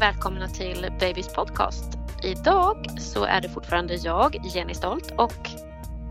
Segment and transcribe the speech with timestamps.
[0.00, 1.98] välkomna till Babys podcast.
[2.22, 5.50] Idag så är det fortfarande jag, Jenny Stolt och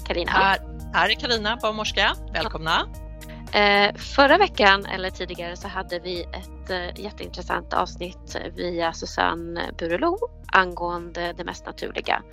[0.07, 0.31] Karina.
[0.31, 0.59] Här,
[0.93, 2.15] här är Karina, barnmorska.
[2.33, 2.87] Välkomna.
[3.53, 10.17] Eh, förra veckan, eller tidigare, så hade vi ett eh, jätteintressant avsnitt via Susanne Burelo
[10.47, 12.23] angående det mest naturliga.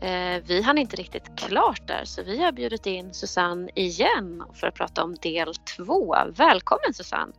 [0.00, 4.66] Eh, vi hann inte riktigt klart där så vi har bjudit in Susanne igen för
[4.66, 6.16] att prata om del två.
[6.36, 7.32] Välkommen Susanne!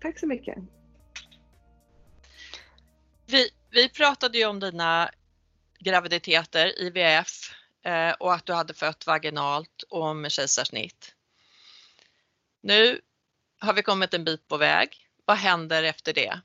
[0.00, 0.58] Tack så mycket.
[3.26, 5.10] Vi, vi pratade ju om dina
[5.78, 7.50] graviditeter, IVF
[7.82, 11.14] eh, och att du hade fött vaginalt och med kejsarsnitt.
[12.60, 13.00] Nu
[13.58, 15.08] har vi kommit en bit på väg.
[15.24, 16.40] Vad händer efter det?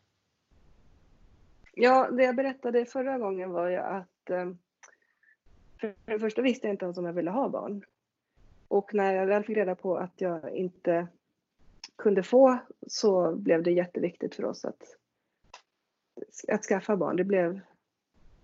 [1.73, 4.51] Ja, det jag berättade förra gången var ju att eh,
[5.79, 7.83] för det första visste jag inte ens om jag ville ha barn.
[8.67, 11.07] Och när jag väl fick reda på att jag inte
[11.95, 14.97] kunde få så blev det jätteviktigt för oss att,
[16.47, 17.15] att skaffa barn.
[17.15, 17.59] Det blev,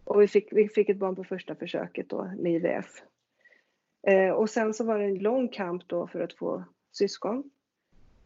[0.04, 3.04] och vi fick, vi fick ett barn på första försöket då med IVF.
[4.08, 7.50] Eh, och sen så var det en lång kamp då för att få syskon.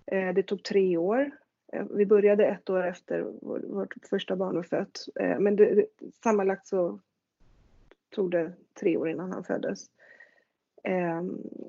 [0.05, 1.31] Eh, det tog tre år.
[1.73, 5.05] Eh, vi började ett år efter vår, vårt första barn var fött.
[5.19, 5.85] Eh, men det, det,
[6.23, 6.99] sammanlagt så
[8.09, 9.85] tog det tre år innan han föddes.
[10.83, 11.23] Eh,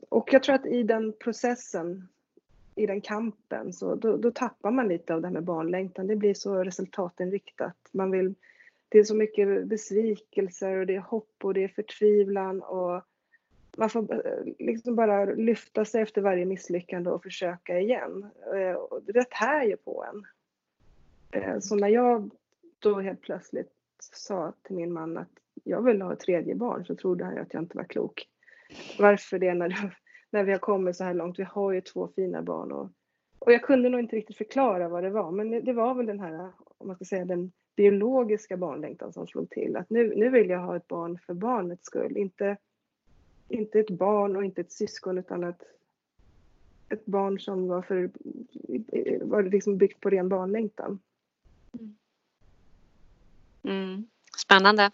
[0.09, 2.09] och jag tror att i den processen,
[2.75, 6.07] i den kampen, så då, då tappar man lite av det här med barnlängtan.
[6.07, 7.77] Det blir så resultatinriktat.
[7.93, 8.35] Man vill,
[8.89, 13.03] det är så mycket besvikelser och det är hopp och det är förtvivlan och
[13.77, 18.31] man får eh, liksom bara lyfta sig efter varje misslyckande och försöka igen.
[18.55, 20.27] Eh, och det tär ju på en.
[21.43, 22.31] Eh, så när jag
[22.79, 23.73] då helt plötsligt
[24.13, 25.31] sa till min man att
[25.65, 28.29] jag vill ha ett tredje barn så trodde han att jag inte var klok.
[28.99, 29.99] Varför det när,
[30.31, 31.39] när vi har kommit så här långt?
[31.39, 32.89] Vi har ju två fina barn och,
[33.39, 36.21] och jag kunde nog inte riktigt förklara vad det var, men det var väl den
[36.21, 39.77] här, om man ska säga den biologiska barnlängtan som slog till.
[39.77, 42.57] Att nu, nu vill jag ha ett barn för barnets skull, inte,
[43.49, 45.63] inte ett barn och inte ett syskon utan ett,
[46.89, 48.11] ett barn som var, för,
[49.25, 50.99] var liksom byggt på ren barnlängtan.
[51.73, 51.97] Mm.
[53.63, 54.09] mm.
[54.37, 54.91] Spännande.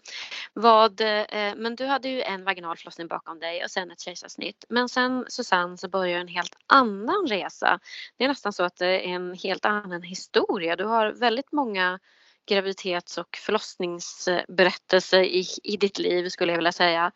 [0.53, 4.65] Vad, eh, men du hade ju en vaginal förlossning bakom dig och sen ett kejsarsnitt.
[4.69, 7.79] Men sen Susanne så börjar en helt annan resa.
[8.17, 10.75] Det är nästan så att det är en helt annan historia.
[10.75, 11.99] Du har väldigt många
[12.45, 17.11] graviditets och förlossningsberättelser i, i ditt liv skulle jag vilja säga.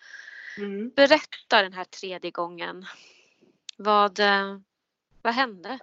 [0.58, 0.90] Mm.
[0.96, 2.86] Berätta den här tredje gången.
[3.78, 4.58] Vad, eh,
[5.22, 5.80] vad hände?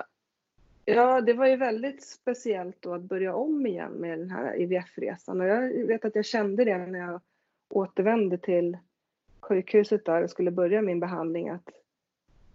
[0.94, 5.40] Ja, det var ju väldigt speciellt då att börja om igen med den här IVF-resan
[5.40, 7.20] och jag vet att jag kände det när jag
[7.68, 8.76] återvände till
[9.40, 11.70] sjukhuset där och skulle börja min behandling att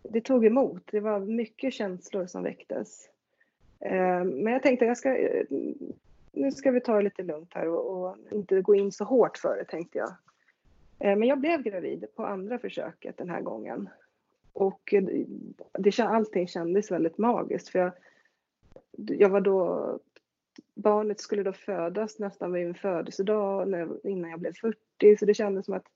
[0.03, 0.81] det tog emot.
[0.91, 3.09] Det var mycket känslor som väcktes.
[3.80, 5.45] Eh, men jag tänkte jag ska, eh,
[6.31, 9.38] nu ska vi ta det lite lugnt här och, och inte gå in så hårt
[9.38, 10.09] för det tänkte jag.
[11.00, 13.89] Eh, men jag blev gravid på andra försöket den här gången.
[14.53, 14.94] Och
[15.71, 17.91] det, allting kändes väldigt magiskt för jag,
[18.98, 20.00] jag var då,
[20.75, 23.68] barnet skulle då födas nästan vid min födelsedag
[24.04, 25.88] innan jag blev 40 så det kändes som att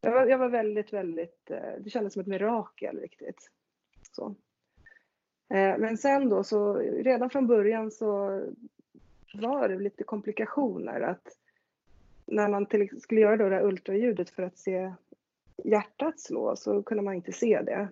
[0.00, 1.46] jag var, jag var väldigt, väldigt,
[1.80, 3.50] det kändes som ett mirakel riktigt.
[4.12, 4.34] Så.
[5.48, 8.42] Men sen då så redan från början så
[9.34, 11.00] var det lite komplikationer.
[11.00, 11.38] Att
[12.26, 14.92] när man till, skulle göra då det här ultraljudet för att se
[15.64, 17.88] hjärtat slå så kunde man inte se det.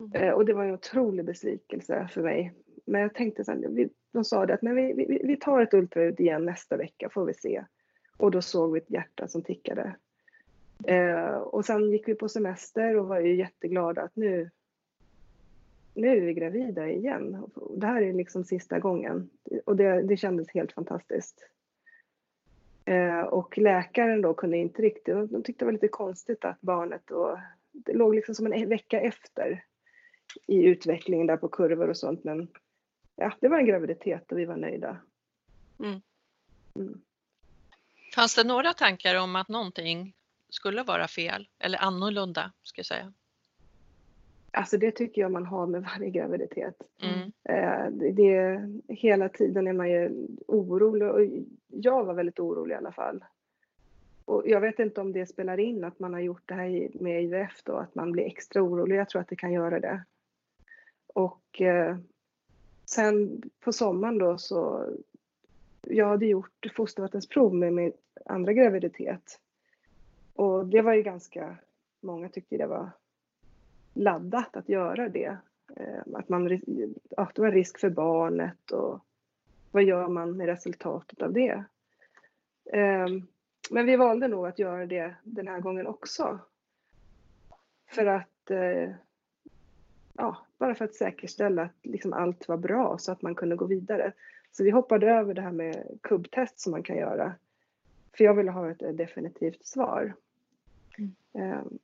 [0.00, 0.12] Mm.
[0.12, 2.52] Eh, och det var en otrolig besvikelse för mig.
[2.84, 6.20] Men jag tänkte sen, de sa det att men vi, vi, vi tar ett ultraljud
[6.20, 7.64] igen nästa vecka får vi se.
[8.16, 9.96] Och då såg vi ett hjärta som tickade.
[10.84, 14.50] Eh, och sen gick vi på semester och var ju jätteglada att nu,
[15.94, 17.44] nu är vi gravida igen.
[17.76, 19.30] Det här är liksom sista gången.
[19.64, 21.48] Och det, det kändes helt fantastiskt.
[22.84, 27.02] Eh, och läkaren då kunde inte riktigt, de tyckte det var lite konstigt att barnet
[27.04, 27.40] då,
[27.72, 29.64] det låg liksom som en e- vecka efter
[30.46, 32.48] i utvecklingen där på kurvor och sånt men
[33.16, 34.96] ja, det var en graviditet och vi var nöjda.
[35.78, 36.00] Mm.
[36.74, 37.00] Mm.
[38.14, 40.14] Fanns det några tankar om att någonting
[40.48, 43.12] skulle vara fel eller annorlunda ska jag säga?
[44.50, 46.76] Alltså det tycker jag man har med varje graviditet.
[47.02, 47.32] Mm.
[47.44, 51.20] Eh, det, hela tiden är man ju orolig och
[51.68, 53.24] jag var väldigt orolig i alla fall.
[54.24, 57.24] Och jag vet inte om det spelar in att man har gjort det här med
[57.24, 58.96] IVF då, att man blir extra orolig.
[58.96, 60.04] Jag tror att det kan göra det.
[61.06, 61.96] Och eh,
[62.84, 64.88] sen på sommaren då så,
[65.82, 67.92] jag hade gjort fostervattensprov med min
[68.24, 69.40] andra graviditet.
[70.34, 71.56] Och det var ju ganska,
[72.00, 72.90] många tyckte det var
[73.94, 75.36] laddat att göra det.
[75.76, 76.60] Ehm, att man,
[77.08, 79.00] ja, det var risk för barnet och
[79.70, 81.64] vad gör man med resultatet av det?
[82.72, 83.26] Ehm,
[83.70, 86.38] men vi valde nog att göra det den här gången också.
[87.86, 88.90] För att, eh,
[90.18, 93.64] ja, bara för att säkerställa att liksom allt var bra så att man kunde gå
[93.64, 94.12] vidare.
[94.52, 97.34] Så vi hoppade över det här med kubbtest som man kan göra.
[98.16, 100.14] För jag ville ha ett definitivt svar.
[100.98, 101.14] Mm.
[101.32, 101.78] Ehm,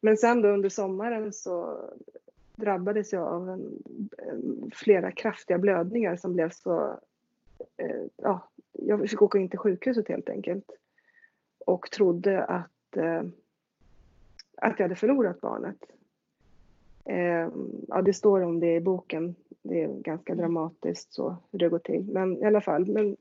[0.00, 1.84] men sen då under sommaren så
[2.56, 3.82] drabbades jag av en,
[4.74, 7.00] flera kraftiga blödningar som blev så...
[7.76, 10.70] Eh, ja, jag fick åka in till sjukhuset helt enkelt.
[11.58, 13.22] Och trodde att, eh,
[14.56, 15.76] att jag hade förlorat barnet.
[17.04, 17.48] Eh,
[17.88, 19.34] ja, det står om det i boken.
[19.62, 22.04] Det är ganska dramatiskt så hur det går till.
[22.04, 22.86] Men i alla fall.
[22.86, 23.16] Men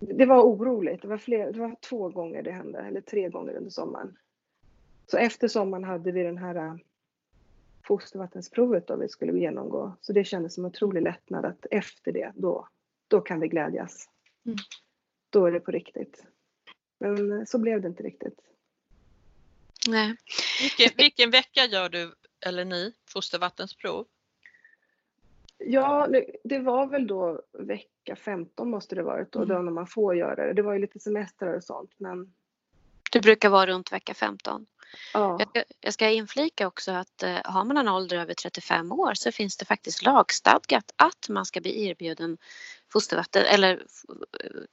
[0.00, 1.02] det var oroligt.
[1.02, 4.16] Det var, fler, det var två gånger det hände, eller tre gånger under sommaren.
[5.06, 6.74] Så efter sommaren hade vi den här äh,
[7.82, 9.96] fostervattensprovet då vi skulle genomgå.
[10.00, 12.68] Så det kändes som en otrolig lättnad att efter det, då,
[13.08, 14.08] då kan vi glädjas.
[14.46, 14.58] Mm.
[15.30, 16.24] Då är det på riktigt.
[16.98, 18.40] Men äh, så blev det inte riktigt.
[19.88, 20.16] Nej.
[20.60, 22.14] Vilken, vilken vecka gör du,
[22.46, 24.06] eller ni, fostervattensprov?
[25.58, 26.08] Ja,
[26.44, 29.48] det var väl då vecka 15 måste det varit då, mm.
[29.48, 30.52] då när man får göra det.
[30.52, 32.34] Det var ju lite semestrar och sånt men
[33.12, 34.66] det brukar vara runt vecka 15.
[35.14, 35.36] Ja.
[35.38, 39.14] Jag, ska, jag ska inflika också att eh, har man en ålder över 35 år
[39.14, 42.38] så finns det faktiskt lagstadgat att man ska bli erbjuden
[42.92, 43.82] fostervatten eller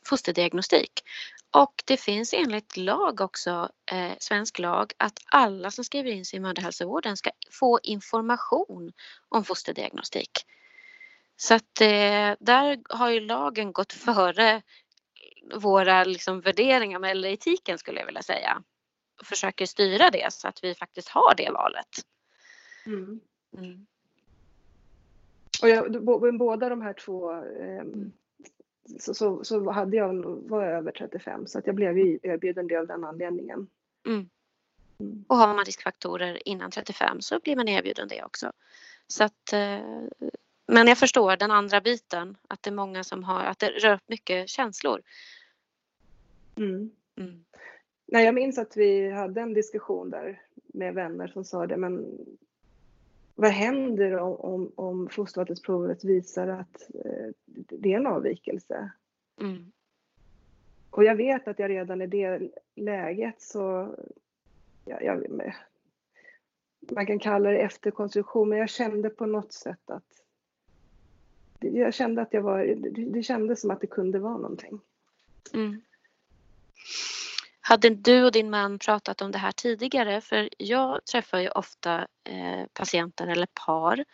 [0.05, 1.03] fosterdiagnostik.
[1.51, 6.37] Och det finns enligt lag också, eh, svensk lag, att alla som skriver in sig
[6.37, 8.91] i mödrahälsovården ska få information
[9.29, 10.31] om fosterdiagnostik.
[11.37, 14.61] Så att eh, där har ju lagen gått före
[15.53, 18.63] våra liksom, värderingar eller etiken skulle jag vilja säga.
[19.19, 21.87] Och försöker styra det så att vi faktiskt har det valet.
[22.85, 23.19] Mm.
[23.57, 23.85] Mm.
[25.61, 26.03] Och jag,
[26.37, 27.83] båda de här två eh,
[28.99, 32.75] så, så, så, hade jag, var jag över 35 så att jag blev erbjuden det
[32.75, 33.67] av den anledningen.
[34.05, 34.29] Mm.
[34.99, 35.25] mm.
[35.27, 38.51] Och har man riskfaktorer innan 35 så blir man erbjuden det också.
[39.07, 39.79] Så att, eh,
[40.67, 43.99] men jag förstår den andra biten, att det är många som har, att det rör
[44.07, 45.01] mycket känslor.
[46.55, 46.91] Mm.
[47.15, 47.45] Mm.
[48.05, 52.17] Nej, jag minns att vi hade en diskussion där med vänner som sa det, men
[53.35, 58.91] vad händer om, om, om fostervattensprovet visar att eh, det är en avvikelse?
[59.41, 59.71] Mm.
[60.89, 62.41] Och jag vet att jag redan i det
[62.75, 63.95] läget så,
[64.85, 65.27] ja, jag,
[66.91, 70.14] man kan kalla det efterkonstruktion, men jag kände på något sätt att
[71.59, 72.75] jag kände att jag var,
[73.13, 74.79] det kändes som att det kunde vara någonting.
[75.53, 75.81] Mm.
[77.61, 80.21] Hade du och din man pratat om det här tidigare?
[80.21, 84.05] För jag träffar ju ofta eh, patienter eller par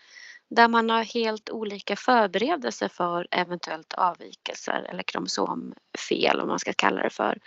[0.47, 7.03] där man har helt olika förberedelser för eventuellt avvikelser eller kromosomfel om man ska kalla
[7.03, 7.39] det för.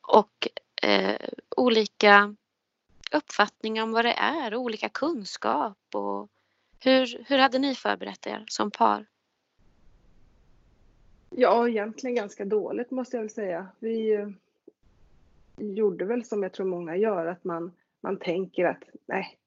[0.00, 0.48] Och
[0.82, 1.16] eh,
[1.56, 2.34] olika
[3.12, 5.78] uppfattningar om vad det är och olika kunskap.
[5.94, 6.28] Och
[6.78, 9.06] hur, hur hade ni förberett er som par?
[11.30, 13.68] Ja, egentligen ganska dåligt måste jag väl säga.
[13.78, 14.26] Vi
[15.56, 19.38] gjorde väl som jag tror många gör, att man, man tänker att nej,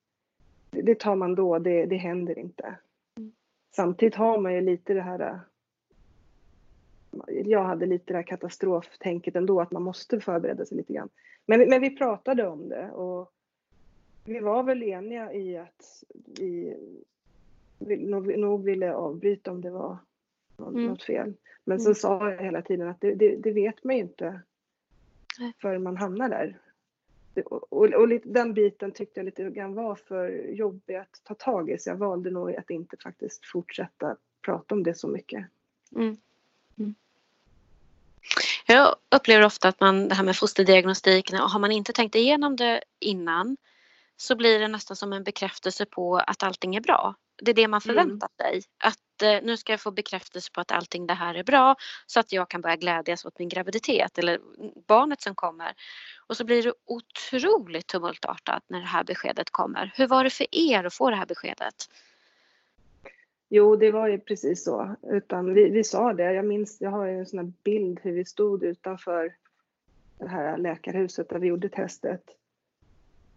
[0.72, 2.75] det tar man då, det, det händer inte.
[3.18, 3.32] Mm.
[3.75, 5.40] Samtidigt har man ju lite det här
[7.28, 11.10] jag hade lite det här katastroftänket ändå, att man måste förbereda sig lite grann.
[11.46, 13.32] Men, men vi pratade om det och
[14.25, 16.78] vi var väl eniga i att vi,
[17.80, 19.98] nog, nog ville avbryta om det var
[20.60, 20.86] mm.
[20.86, 21.34] något fel.
[21.64, 21.96] Men så mm.
[21.96, 24.42] sa jag hela tiden att det, det, det vet man ju inte
[25.62, 26.58] förrän man hamnar där.
[27.46, 31.70] Och, och, och, den biten tyckte jag lite grann var för jobbig att ta tag
[31.70, 35.46] i så jag valde nog att inte faktiskt fortsätta prata om det så mycket.
[35.96, 36.18] Mm.
[36.78, 36.96] Mm.
[38.68, 42.84] Jag upplever ofta att man, det här med fosterdiagnostiken, har man inte tänkt igenom det
[43.00, 43.58] innan
[44.18, 47.16] så blir det nästan som en bekräftelse på att allting är bra.
[47.36, 47.96] Det är det man mm.
[47.96, 48.62] förväntar sig.
[48.78, 51.75] Att Eh, nu ska jag få bekräftelse på att allting det här är bra
[52.06, 54.39] så att jag kan börja glädjas åt min graviditet eller
[54.88, 55.74] barnet som kommer.
[56.27, 59.94] Och så blir det otroligt tumultartat när det här beskedet kommer.
[59.96, 61.75] Hur var det för er att få det här beskedet?
[63.50, 64.96] Jo, det var ju precis så.
[65.03, 66.34] Utan vi, vi sa det.
[66.34, 69.36] Jag minns, jag har ju en sån här bild hur vi stod utanför
[70.18, 72.24] det här läkarhuset där vi gjorde testet.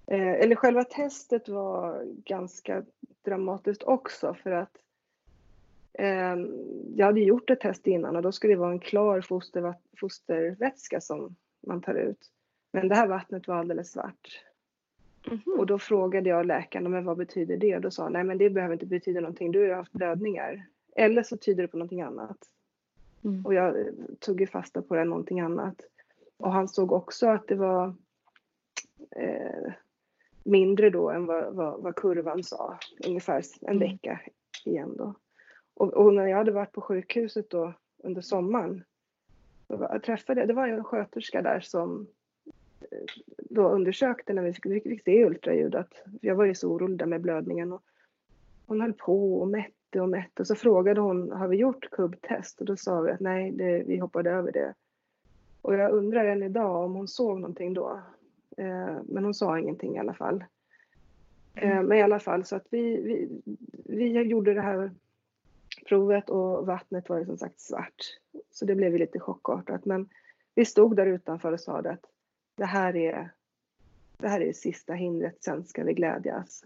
[0.06, 2.82] Eh, eller själva testet var ganska
[3.24, 4.76] dramatiskt också för att
[6.96, 11.00] jag hade gjort ett test innan och då skulle det vara en klar foster, fostervätska
[11.00, 11.36] som
[11.66, 12.30] man tar ut.
[12.72, 14.42] Men det här vattnet var alldeles svart.
[15.26, 15.58] Mm -hmm.
[15.58, 17.76] Och då frågade jag läkaren, men vad betyder det?
[17.76, 20.66] Och då sa han, nej men det behöver inte betyda någonting, du har haft blödningar.
[20.96, 22.38] Eller så tyder det på någonting annat.
[23.24, 23.46] Mm.
[23.46, 23.86] Och jag eh,
[24.20, 25.80] tog ju fasta på det, någonting annat.
[26.36, 27.94] Och han såg också att det var
[29.10, 29.72] eh,
[30.44, 33.78] mindre då än vad, vad, vad, kurvan sa, ungefär en mm.
[33.78, 34.20] vecka
[34.64, 35.14] igen då.
[35.76, 38.84] Och, och, när jag hade varit på sjukhuset då under sommaren,
[39.66, 42.06] då jag träffade, det var en sköterska där som
[42.80, 42.98] eh,
[43.38, 46.98] då undersökte när vi fick, vi fick se ultraljud att jag var ju så orolig
[46.98, 47.82] där med blödningen och
[48.66, 52.60] hon höll på och mätte och mätte och så frågade hon har vi gjort kubbtest
[52.60, 54.74] och då sa vi att nej det, vi hoppade över det.
[55.62, 58.00] Och jag undrar än idag om hon såg någonting då.
[58.56, 60.44] Eh, men hon sa ingenting i alla fall.
[61.54, 61.86] Eh, mm.
[61.86, 63.28] Men i alla fall så att vi, vi,
[63.84, 64.90] vi gjorde det här
[65.88, 68.18] provet och vattnet var ju som sagt svart.
[68.50, 69.84] Så det blev ju lite chockartat.
[69.84, 70.08] Men
[70.54, 72.04] vi stod där utanför och sa att
[72.56, 73.30] det här är
[74.18, 76.64] det här är sista hindret, sen ska vi glädjas.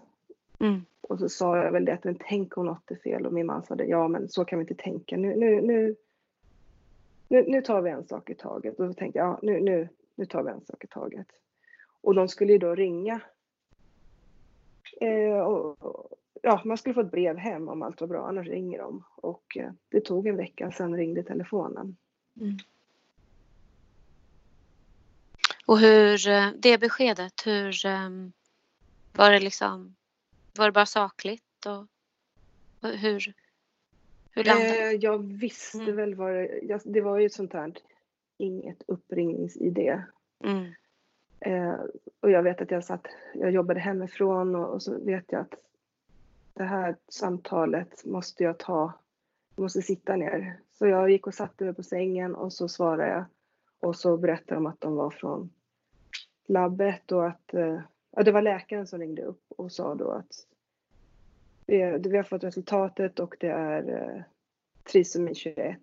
[0.61, 0.81] Mm.
[1.01, 3.47] Och så sa jag väl det att men tänk om något är fel och min
[3.47, 5.17] man sa det, ja men så kan vi inte tänka.
[5.17, 5.97] Nu, nu, nu,
[7.29, 8.81] nu, nu tar vi en sak i taget.
[8.81, 11.27] Och så tänkte jag, ja nu, nu, nu tar vi en sak i taget.
[12.01, 13.21] Och de skulle ju då ringa.
[15.01, 15.81] Eh, och,
[16.43, 19.05] ja, man skulle få ett brev hem om allt var bra, annars ringer de.
[19.17, 21.97] Och eh, det tog en vecka, sen ringde telefonen.
[22.41, 22.57] Mm.
[25.67, 28.33] Och hur, eh, det beskedet, hur ehm,
[29.13, 29.97] var det liksom,
[30.57, 31.87] var det bara sakligt och
[32.91, 33.35] hur,
[34.31, 35.97] hur landade eh, Jag visste mm.
[35.97, 37.73] väl vad det, det var ju ett sånt här,
[38.39, 40.03] inget uppringningsidé.
[40.45, 40.73] Mm.
[42.21, 45.55] Och jag vet att jag satt, jag jobbade hemifrån och, och, så vet jag att
[46.55, 48.93] det här samtalet måste jag ta,
[49.57, 50.61] jag måste sitta ner.
[50.73, 53.25] Så jag gick och satte mig på sängen och så svarade jag
[53.81, 55.51] och så berättade de att de var från
[56.47, 57.81] labbet och att eh,
[58.11, 60.47] ja, det var läkaren som ringde upp och sa då att
[61.67, 64.23] vi, vi har fått resultatet och det är eh,
[64.93, 65.79] trisomi 21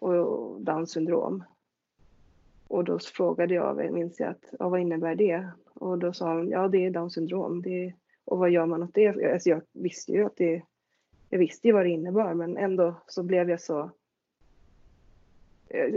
[0.00, 1.44] och Downs syndrom.
[2.68, 5.48] Och då frågade jag, minns jag, att, ja, vad innebär det?
[5.74, 7.62] Och då sa hon, ja det är Downs syndrom.
[7.62, 7.92] Det,
[8.24, 9.32] och vad gör man åt det?
[9.32, 10.62] Alltså jag visste ju att det,
[11.30, 13.90] jag visste ju vad det innebar men ändå så blev jag så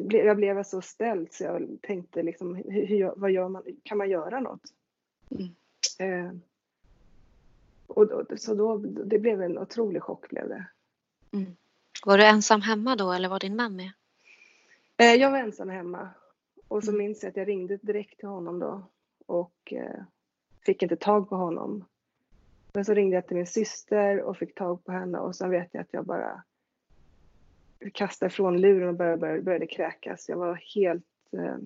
[0.09, 4.39] jag blev så ställd så jag tänkte liksom, hur, vad gör man, kan man göra
[4.39, 4.61] något?
[5.29, 5.55] Mm.
[5.99, 6.33] Eh,
[7.87, 10.65] och då, så då, det blev en otrolig chock blev det.
[11.33, 11.55] Mm.
[12.05, 13.91] Var du ensam hemma då eller var din man med?
[14.97, 16.09] Eh, jag var ensam hemma.
[16.67, 16.97] Och så mm.
[16.97, 18.83] minns jag att jag ringde direkt till honom då
[19.25, 20.01] och eh,
[20.61, 21.85] fick inte tag på honom.
[22.77, 25.69] Men så ringde jag till min syster och fick tag på henne och sen vet
[25.71, 26.43] jag att jag bara
[27.93, 30.29] kastade ifrån luren och började, började, började kräkas.
[30.29, 31.05] Jag var helt...
[31.31, 31.57] Eh,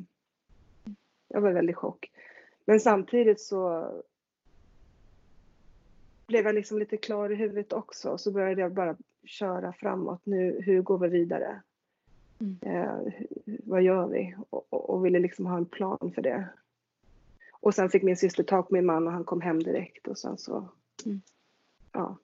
[1.28, 2.12] jag var väldigt chock.
[2.66, 3.92] Men samtidigt så...
[6.28, 8.18] blev jag liksom lite klar i huvudet också.
[8.18, 10.22] Så började jag bara köra framåt.
[10.24, 11.62] Nu, hur går vi vidare?
[12.40, 12.58] Mm.
[12.62, 13.14] Eh,
[13.64, 14.36] vad gör vi?
[14.50, 16.50] Och, och, och, ville liksom ha en plan för det.
[17.52, 20.18] Och sen fick min syster tag på min man och han kom hem direkt och
[20.18, 20.70] sen så,
[21.06, 21.22] mm.
[21.92, 22.18] ja.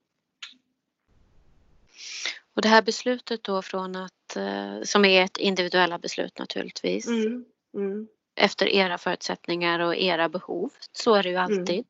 [2.54, 7.08] Och det här beslutet då från att, eh, som är ett individuella beslut naturligtvis.
[7.08, 7.46] Mm.
[7.74, 8.08] Mm.
[8.36, 10.72] Efter era förutsättningar och era behov.
[10.92, 11.60] Så är det ju mm.
[11.60, 11.86] alltid.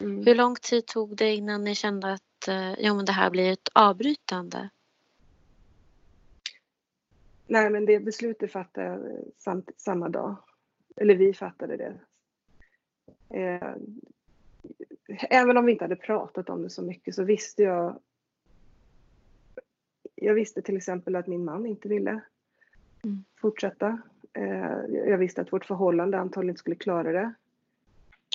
[0.00, 0.26] Mm.
[0.26, 3.52] Hur lång tid tog det innan ni kände att eh, jo, men det här blir
[3.52, 4.68] ett avbrytande?
[7.46, 9.00] Nej, men det beslutet fattade jag
[9.38, 10.36] samt, samma dag.
[10.96, 12.00] Eller vi fattade det.
[13.38, 13.74] Eh,
[15.08, 17.98] även om vi inte hade pratat om det så mycket så visste jag.
[20.14, 22.20] Jag visste till exempel att min man inte ville
[23.04, 23.24] mm.
[23.40, 23.98] fortsätta.
[24.32, 27.34] Eh, jag visste att vårt förhållande antagligen inte skulle klara det.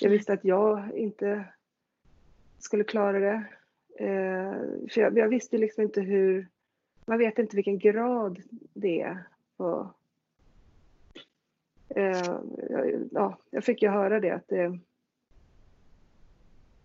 [0.02, 1.44] Jag visste att jag inte
[2.58, 3.44] skulle klara det.
[4.04, 4.52] Eh,
[4.90, 6.48] för jag, jag visste liksom inte hur,
[7.04, 8.42] man vet inte vilken grad
[8.74, 9.24] det är
[9.56, 9.90] på
[11.88, 12.40] eh,
[13.10, 14.78] ja, jag fick ju höra det att det,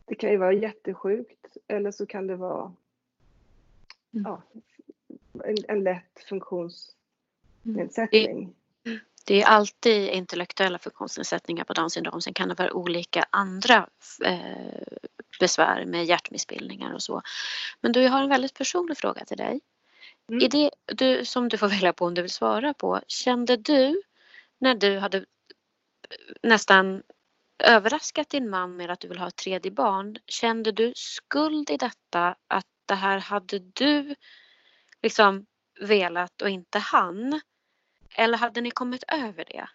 [0.05, 2.73] det kan ju vara jättesjukt eller så kan det vara
[4.13, 4.25] mm.
[4.25, 4.41] ja,
[5.43, 8.55] en, en lätt funktionsnedsättning.
[9.27, 12.21] Det är alltid intellektuella funktionsnedsättningar på Downs syndrom.
[12.21, 13.89] Sen kan det vara olika andra
[14.25, 14.83] eh,
[15.39, 17.21] besvär med hjärtmissbildningar och så.
[17.81, 19.61] Men du, jag har en väldigt personlig fråga till dig.
[20.29, 20.41] Mm.
[20.41, 23.01] I det du, som du får välja på om du vill svara på.
[23.07, 24.01] Kände du
[24.57, 25.25] när du hade
[26.43, 27.03] nästan
[27.63, 30.17] överraskat din man med att du vill ha ett tredje barn.
[30.25, 34.15] Kände du skuld i detta att det här hade du
[35.01, 35.45] liksom
[35.81, 37.41] velat och inte han?
[38.17, 39.67] Eller hade ni kommit över det?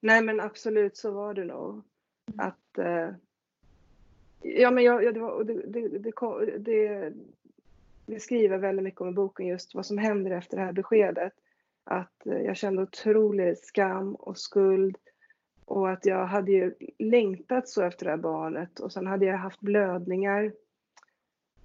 [0.00, 1.82] Nej men absolut så var det nog.
[2.38, 3.10] Att eh,
[4.42, 5.88] Ja men jag, ja, det, var, det, det,
[6.58, 7.12] det,
[8.06, 11.32] det, skriver väldigt mycket om i boken just vad som händer efter det här beskedet.
[11.84, 14.96] Att eh, jag kände otrolig skam och skuld
[15.64, 19.36] och att jag hade ju längtat så efter det här barnet och sen hade jag
[19.36, 20.52] haft blödningar.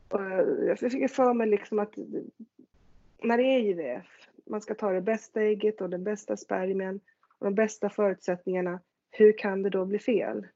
[0.10, 0.21] Och
[0.67, 1.93] jag fick för mig liksom att
[3.23, 6.99] när det är IVF, man ska ta det bästa ägget och den bästa spermien
[7.39, 8.79] och de bästa förutsättningarna.
[9.12, 10.47] Hur kan det då bli fel?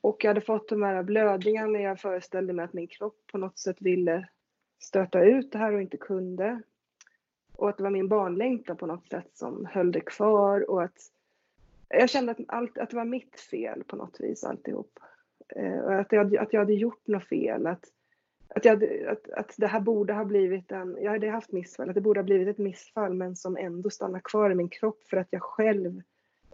[0.00, 3.38] Och jag hade fått de här blödningarna när jag föreställde mig att min kropp på
[3.38, 4.28] något sätt ville
[4.82, 6.62] stöta ut det här och inte kunde.
[7.56, 11.10] Och att det var min barnlängtan på något sätt som höll det kvar och att
[11.88, 14.98] jag kände att, allt, att det var mitt fel på något vis alltihop.
[15.56, 17.66] Eh, att, jag, att jag hade gjort något fel.
[17.66, 17.84] Att,
[18.48, 21.94] att, jag, att, att det här borde ha blivit en, jag hade haft missfall, att
[21.94, 25.16] det borde ha blivit ett missfall men som ändå stannar kvar i min kropp för
[25.16, 26.02] att jag själv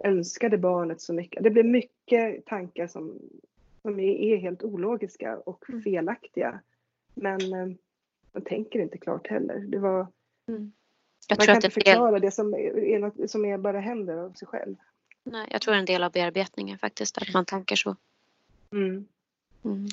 [0.05, 1.45] önskade barnet så mycket.
[1.45, 3.19] Det blev mycket tankar som,
[3.83, 5.83] som är, helt ologiska och mm.
[5.83, 6.61] felaktiga.
[7.15, 7.77] Men eh,
[8.33, 9.59] man tänker inte klart heller.
[9.59, 10.07] Det var,
[10.49, 10.73] mm.
[11.29, 14.77] man kan inte förklara det som är, något, som är bara händer av sig själv.
[15.31, 17.97] Nej, jag tror en del av bearbetningen faktiskt, att man tänker så.
[18.73, 19.09] Mm.
[19.65, 19.89] Mm.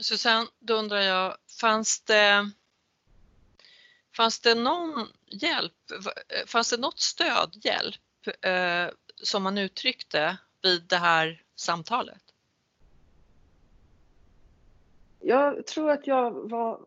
[0.00, 2.50] Susanne, då undrar jag, fanns det,
[4.16, 5.72] fanns det någon hjälp,
[6.46, 8.00] fanns det något stöd, hjälp,
[8.40, 8.88] eh,
[9.22, 12.22] som man uttryckte vid det här samtalet?
[15.20, 16.80] Jag tror att jag var,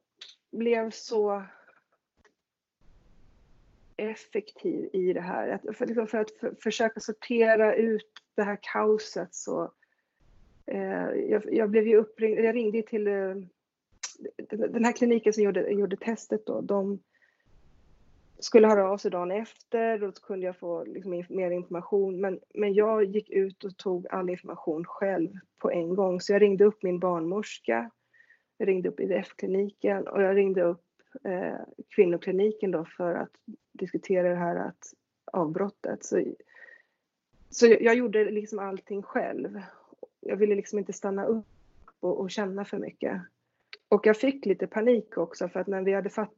[0.51, 1.45] blev så
[3.97, 5.47] effektiv i det här.
[5.47, 9.71] Att, för, liksom för att för, försöka sortera ut det här kaoset så
[10.65, 13.35] eh, jag, jag, blev ju uppringd, jag ringde till eh,
[14.49, 16.61] den här kliniken som gjorde, gjorde testet då.
[16.61, 16.99] De
[18.39, 22.21] skulle höra av sig dagen efter och så kunde jag få liksom mer information.
[22.21, 25.29] Men, men jag gick ut och tog all information själv
[25.59, 26.21] på en gång.
[26.21, 27.91] Så jag ringde upp min barnmorska,
[28.57, 30.83] jag ringde upp IVF-kliniken och jag ringde upp
[31.23, 31.59] eh,
[31.95, 33.31] kvinnokliniken då för att
[33.73, 34.93] diskutera det här att
[35.25, 36.05] avbrottet.
[36.05, 36.23] Så,
[37.49, 39.61] så jag gjorde liksom allting själv.
[40.19, 41.45] Jag ville liksom inte stanna upp
[41.99, 43.21] och, och känna för mycket.
[43.87, 46.33] Och jag fick lite panik också för att när vi hade, fatt,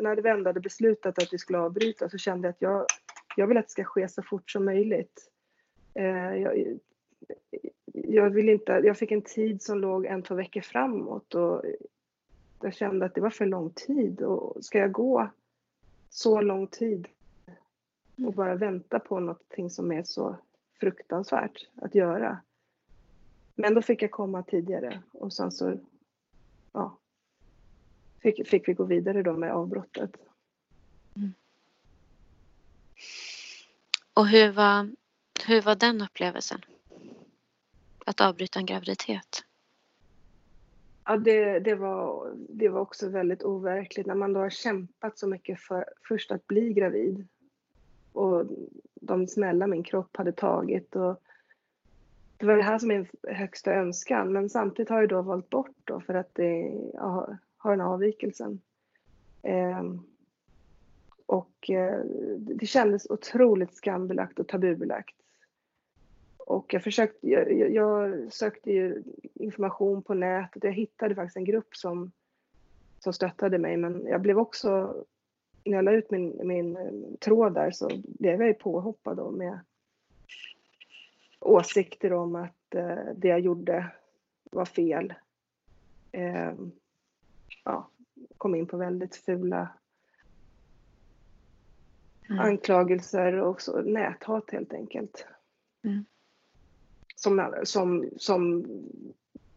[0.00, 2.86] när vi ändå hade beslutat att vi skulle avbryta så kände jag att jag,
[3.36, 5.30] jag vill att det ska ske så fort som möjligt.
[5.94, 6.78] Eh, jag,
[7.92, 11.64] jag, vill inte, jag fick en tid som låg en, två veckor framåt och
[12.62, 14.22] jag kände att det var för lång tid.
[14.22, 15.30] Och ska jag gå
[16.12, 17.08] så lång tid
[18.26, 20.36] och bara vänta på någonting som är så
[20.80, 22.40] fruktansvärt att göra?
[23.54, 25.78] Men då fick jag komma tidigare och sen så
[26.72, 26.98] ja,
[28.18, 30.16] fick, fick vi gå vidare då med avbrottet.
[31.16, 31.34] Mm.
[34.14, 34.90] Och hur var,
[35.46, 36.60] hur var den upplevelsen?
[38.06, 39.44] Att avbryta en graviditet?
[41.04, 45.28] Ja, det, det, var, det var också väldigt overkligt när man då har kämpat så
[45.28, 47.26] mycket för först att bli gravid
[48.12, 48.46] och
[48.94, 51.22] de smällar min kropp hade tagit och
[52.36, 55.50] det var det här som är min högsta önskan men samtidigt har jag då valt
[55.50, 58.60] bort då för att det jag har den avvikelsen.
[59.42, 59.82] Eh,
[61.26, 62.00] och eh,
[62.38, 65.16] det kändes otroligt skambelagt och tabubelagt.
[66.46, 69.02] Och jag, försökte, jag, jag, sökte ju
[69.34, 70.64] information på nätet.
[70.64, 72.12] Jag hittade faktiskt en grupp som,
[72.98, 73.76] som stöttade mig.
[73.76, 74.96] Men jag blev också,
[75.64, 79.30] när jag la ut min, min eh, tråd där så blev jag ju påhoppad då
[79.30, 79.60] med
[81.40, 83.92] åsikter om att eh, det jag gjorde
[84.50, 85.14] var fel.
[86.12, 86.52] Eh,
[87.64, 87.90] ja,
[88.38, 89.68] kom in på väldigt fula
[92.28, 92.40] mm.
[92.40, 95.26] anklagelser och så, näthat helt enkelt.
[95.84, 96.04] Mm
[97.22, 98.64] som, som, som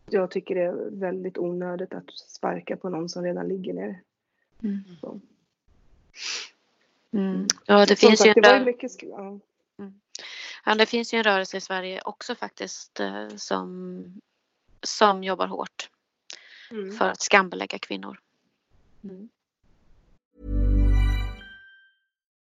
[0.10, 4.02] jag tycker är väldigt onödigt att sparka på någon som redan ligger ner.
[4.64, 4.84] Mm.
[7.12, 7.48] Mm.
[7.66, 8.64] Ja, det finns sagt, ju en...
[8.64, 9.40] Mycket, ja.
[9.80, 10.00] Mm.
[10.66, 10.76] ja.
[10.76, 14.22] det finns ju en rörelse i Sverige också faktiskt eh, som,
[14.84, 15.90] som jobbar hårt
[16.72, 16.98] mm.
[16.98, 18.20] för att skambelägga kvinnor.
[19.04, 19.30] Mm.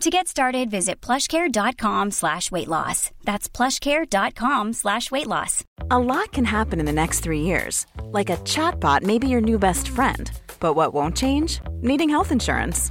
[0.00, 3.10] To get started, visit plushcare.com slash weight loss.
[3.24, 5.64] That's plushcare.com slash weight loss.
[5.90, 7.86] A lot can happen in the next three years.
[8.10, 10.30] Like a chatbot may be your new best friend.
[10.60, 11.60] But what won't change?
[11.80, 12.90] Needing health insurance.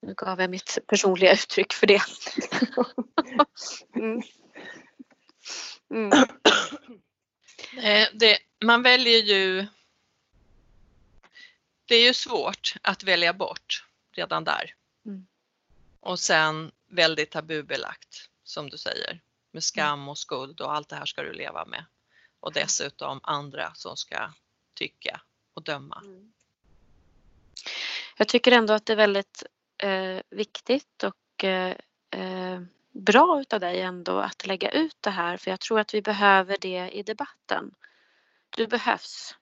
[0.00, 2.02] Nu gav jag mitt personliga uttryck för det.
[3.94, 4.22] mm.
[5.90, 6.12] Mm.
[7.76, 9.66] Eh, det, man väljer ju...
[11.84, 14.74] Det är ju svårt att välja bort redan där.
[15.06, 15.26] Mm.
[16.00, 19.20] Och sen väldigt tabubelagt som du säger
[19.52, 21.84] med skam och skuld och allt det här ska du leva med.
[22.40, 24.32] Och dessutom andra som ska
[24.74, 25.20] tycka
[25.54, 26.02] och döma.
[26.04, 26.32] Mm.
[28.16, 29.42] Jag tycker ändå att det är väldigt
[29.78, 31.76] eh, viktigt och eh,
[32.10, 32.60] eh
[32.92, 36.56] bra utav dig ändå att lägga ut det här för jag tror att vi behöver
[36.60, 37.74] det i debatten.
[38.50, 39.36] Du behövs.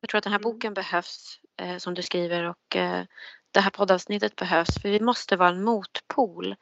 [0.00, 0.52] Jag tror att den här mm.
[0.52, 3.04] boken behövs eh, som du skriver och eh,
[3.50, 6.54] det här poddavsnittet behövs för vi måste vara en motpol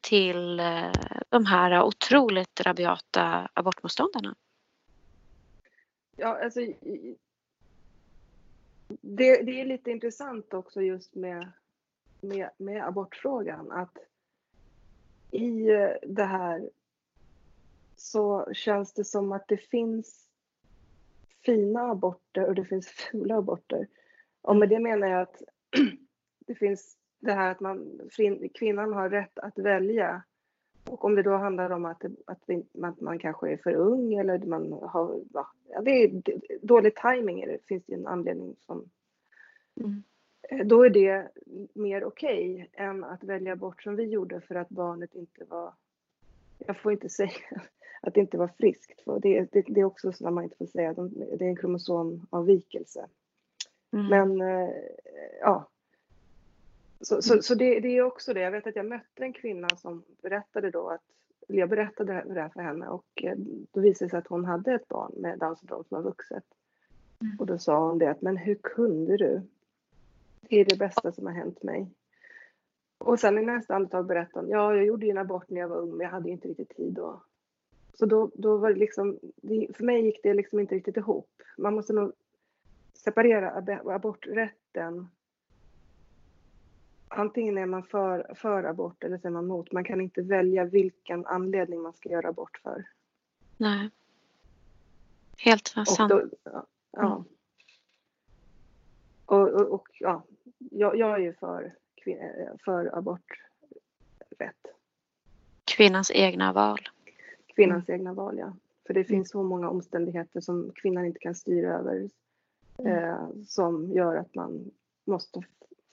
[0.00, 0.92] till eh,
[1.28, 4.34] de här otroligt rabiata abortmotståndarna.
[6.16, 6.60] Ja, alltså
[9.00, 11.52] det, det är lite intressant också just med,
[12.24, 13.98] med, med abortfrågan att
[15.30, 16.70] i eh, det här
[17.96, 20.28] så känns det som att det finns
[21.44, 23.88] fina aborter och det finns fula aborter.
[24.42, 25.42] Och med det menar jag att
[26.46, 28.00] det finns det här att man,
[28.54, 30.22] kvinnan har rätt att välja.
[30.84, 32.42] Och om det då handlar om att, att,
[32.82, 35.50] att man kanske är för ung eller man har, ja,
[35.82, 36.22] det är
[36.62, 38.90] dålig timing det finns det en anledning som
[39.80, 40.02] mm.
[40.48, 41.28] Eh, då är det
[41.74, 45.72] mer okej okay än att välja bort som vi gjorde för att barnet inte var,
[46.58, 47.62] jag får inte säga
[48.02, 49.00] att det inte var friskt.
[49.00, 50.94] För det, det, det är också så man inte får säga,
[51.38, 53.06] det är en kromosomavvikelse.
[53.92, 54.06] Mm.
[54.06, 54.74] Men eh,
[55.40, 55.68] ja,
[57.00, 58.40] så, så, så det, det, är också det.
[58.40, 61.02] Jag vet att jag mötte en kvinna som berättade då att,
[61.46, 63.36] jag berättade det här för henne och eh,
[63.72, 66.44] då visade det sig att hon hade ett barn med Downs syndrom som var vuxet.
[67.20, 67.36] Mm.
[67.38, 69.42] Och då sa hon det att, men hur kunde du?
[70.48, 71.90] Det är det bästa som har hänt mig.
[72.98, 75.68] Och sen i nästa andetag berättade hon, ja, jag gjorde ju en abort när jag
[75.68, 77.22] var ung, men jag hade inte riktigt tid då.
[77.94, 79.18] Så då, då var det liksom,
[79.74, 81.42] för mig gick det liksom inte riktigt ihop.
[81.58, 82.12] Man måste nog
[82.94, 85.08] separera aborträtten.
[87.08, 89.72] Antingen är man för, för abort eller så är man mot.
[89.72, 92.88] Man kan inte välja vilken anledning man ska göra abort för.
[93.56, 93.90] Nej.
[95.36, 96.12] Helt sant.
[96.90, 97.16] Ja.
[97.16, 97.24] Mm.
[99.26, 100.22] Och, och, och ja,
[100.58, 101.74] jag, jag, är ju för,
[102.64, 104.66] för aborträtt.
[105.64, 106.88] Kvinnans egna val.
[107.54, 108.00] Kvinnans mm.
[108.00, 108.52] egna val, ja.
[108.86, 112.08] För det finns så många omständigheter som kvinnan inte kan styra över
[112.78, 113.04] mm.
[113.04, 114.70] eh, som gör att man
[115.04, 115.42] måste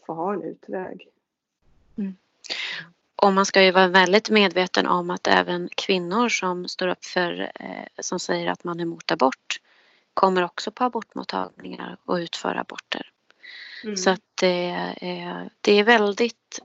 [0.05, 1.07] få ha en utväg.
[1.97, 2.15] Mm.
[3.15, 7.51] Och man ska ju vara väldigt medveten om att även kvinnor som står upp för,
[7.55, 9.61] eh, som säger att man är emot abort,
[10.13, 13.10] kommer också på abortmottagningar och utför aborter.
[13.83, 13.97] Mm.
[13.97, 16.59] Så att det, är, det är väldigt,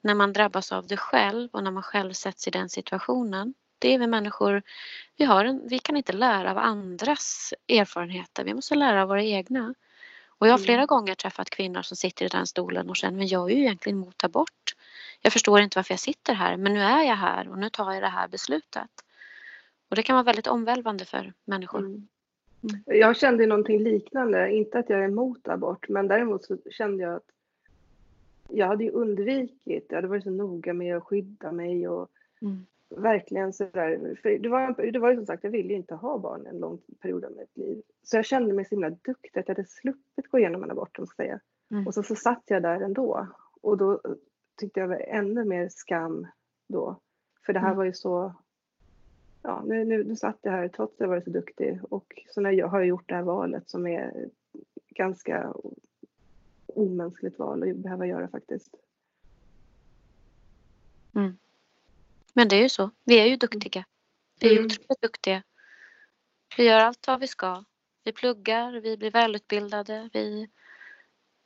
[0.00, 3.54] när man drabbas av det själv och när man själv sätts i den situationen.
[3.78, 4.62] Det är vi människor,
[5.16, 9.22] vi, har en, vi kan inte lära av andras erfarenheter, vi måste lära av våra
[9.22, 9.74] egna.
[10.26, 10.86] Och jag har flera mm.
[10.86, 13.98] gånger träffat kvinnor som sitter i den stolen och känner, men jag är ju egentligen
[13.98, 14.74] emot abort.
[15.20, 17.92] Jag förstår inte varför jag sitter här, men nu är jag här och nu tar
[17.92, 18.90] jag det här beslutet.
[19.90, 21.78] Och det kan vara väldigt omvälvande för människor.
[21.78, 22.08] Mm.
[22.84, 27.14] Jag kände någonting liknande, inte att jag är emot abort, men däremot så kände jag
[27.14, 27.30] att
[28.48, 32.10] jag hade ju undvikit, jag hade varit så noga med att skydda mig och
[32.42, 32.66] mm.
[32.88, 36.18] verkligen sådär, för det var, det var ju som sagt, jag ville ju inte ha
[36.18, 37.82] barn en lång period av mitt liv.
[38.02, 40.98] Så jag kände mig så himla duktig att jag hade sluppit gå igenom en abort,
[40.98, 41.40] om säga.
[41.70, 41.86] Mm.
[41.86, 43.28] Och så, så satt jag där ändå
[43.60, 44.00] och då
[44.56, 46.26] tyckte jag var ännu mer skam
[46.68, 47.00] då.
[47.46, 47.76] För det här mm.
[47.76, 48.34] var ju så
[49.42, 52.40] ja, nu, nu, nu satt jag här trots att jag varit så duktig och så
[52.40, 54.28] när jag har gjort det här valet som är
[54.88, 55.54] ganska
[56.66, 58.74] omänskligt val att behöva göra faktiskt.
[61.14, 61.38] Mm.
[62.32, 62.90] Men det är ju så.
[63.04, 63.84] Vi är ju duktiga.
[64.40, 64.66] Vi är mm.
[64.66, 65.42] otroligt duktiga.
[66.56, 67.64] Vi gör allt vad vi ska.
[68.04, 70.48] Vi pluggar, vi blir välutbildade, vi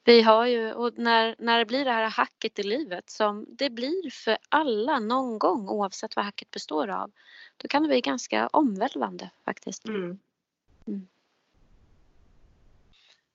[0.05, 3.71] vi har ju, och när, när det blir det här hacket i livet som det
[3.71, 7.13] blir för alla någon gång oavsett vad hacket består av.
[7.57, 9.85] Då kan det bli ganska omvälvande faktiskt.
[9.85, 10.19] Mm.
[10.87, 11.09] Mm.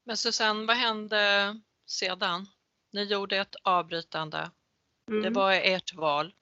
[0.04, 1.56] Men Susanne, vad hände
[1.86, 2.46] sedan?
[2.92, 4.52] Ni gjorde ett avbrytande.
[5.08, 5.22] Mm.
[5.22, 6.34] Det var ert val.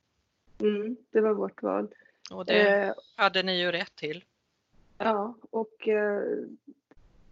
[0.59, 1.87] Mm, det var vårt val.
[2.31, 4.23] Och det eh, hade ni ju rätt till.
[4.97, 6.21] Ja, och eh,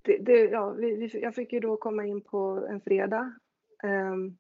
[0.06, 3.34] det, det, ja, vi, vi, jag fick ju då komma in på en fredag
[3.84, 4.38] um,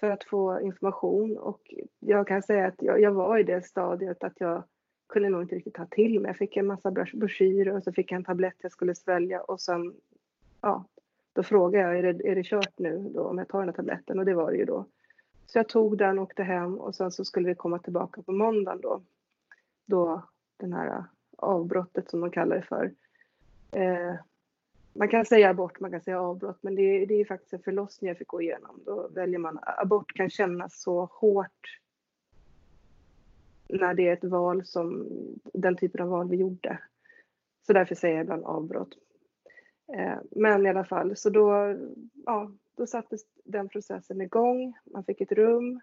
[0.00, 4.24] för att få information och jag kan säga att jag, jag, var i det stadiet
[4.24, 4.62] att jag
[5.08, 6.28] kunde nog inte riktigt ta till mig.
[6.28, 9.60] Jag fick en massa broschyrer och så fick jag en tablett jag skulle svälja och
[9.60, 9.94] sen,
[10.60, 10.84] ja,
[11.32, 13.76] då frågade jag, är det, är det kört nu då om jag tar den här
[13.76, 14.18] tabletten?
[14.18, 14.86] Och det var det ju då.
[15.46, 18.32] Så jag tog den, och åkte hem och sen så skulle vi komma tillbaka på
[18.32, 19.02] måndagen då.
[19.86, 20.22] Då
[20.56, 21.04] den här eh,
[21.36, 22.92] avbrottet som de kallar det för.
[23.72, 24.14] Eh,
[24.92, 28.08] man kan säga abort, man kan säga avbrott, men det, det är faktiskt en förlossning
[28.08, 28.80] jag fick gå igenom.
[28.86, 31.80] Då väljer man, abort kan kännas så hårt
[33.68, 35.08] när det är ett val som
[35.52, 36.78] den typen av val vi gjorde.
[37.66, 38.96] Så därför säger jag ibland avbrott.
[39.96, 41.76] Eh, men i alla fall, så då,
[42.26, 44.74] ja, då sattes den processen igång.
[44.84, 45.80] Man fick ett rum.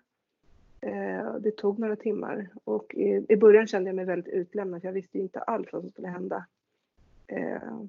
[0.81, 4.81] Eh, det tog några timmar och i, i början kände jag mig väldigt utlämnad.
[4.81, 6.45] För jag visste inte alls vad som skulle hända.
[7.27, 7.83] Eh,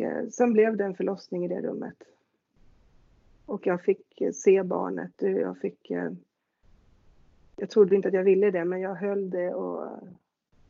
[0.00, 2.02] Eh, sen blev det en förlossning i det rummet.
[3.46, 5.12] Och jag fick eh, se barnet.
[5.18, 5.90] Jag fick...
[5.90, 6.10] Eh,
[7.56, 9.88] jag trodde inte att jag ville det, men jag höll det och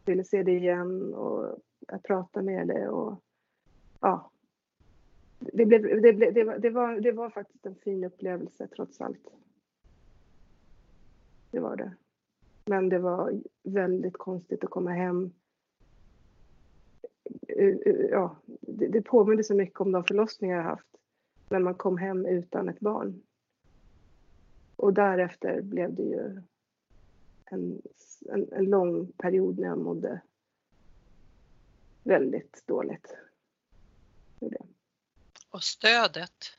[0.05, 1.59] ville se det igen och
[1.89, 3.21] jag pratade med det och
[4.01, 4.31] ja.
[5.39, 9.01] Det, blev, det, blev, det, var, det, var, det var faktiskt en fin upplevelse trots
[9.01, 9.27] allt.
[11.51, 11.93] Det var det.
[12.65, 15.33] Men det var väldigt konstigt att komma hem
[18.11, 20.87] ja, det, det påminner så mycket om de förlossningar jag haft.
[21.49, 23.23] När man kom hem utan ett barn.
[24.77, 26.43] Och därefter blev det ju
[27.45, 27.83] en,
[28.29, 30.21] en, en lång period när jag mådde
[32.03, 33.17] väldigt dåligt.
[35.51, 36.59] Och stödet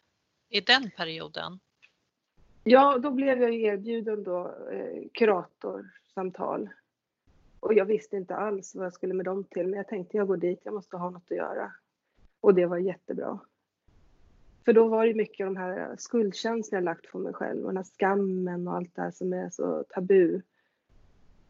[0.49, 1.59] i den perioden?
[2.63, 6.69] Ja, då blev jag erbjuden då eh, kuratorsamtal
[7.59, 10.27] och jag visste inte alls vad jag skulle med dem till, men jag tänkte jag
[10.27, 11.71] går dit, jag måste ha något att göra.
[12.41, 13.39] Och det var jättebra.
[14.65, 17.69] För då var det mycket av de här skuldkänslorna jag lagt på mig själv och
[17.69, 20.41] den här skammen och allt det här som är så tabu.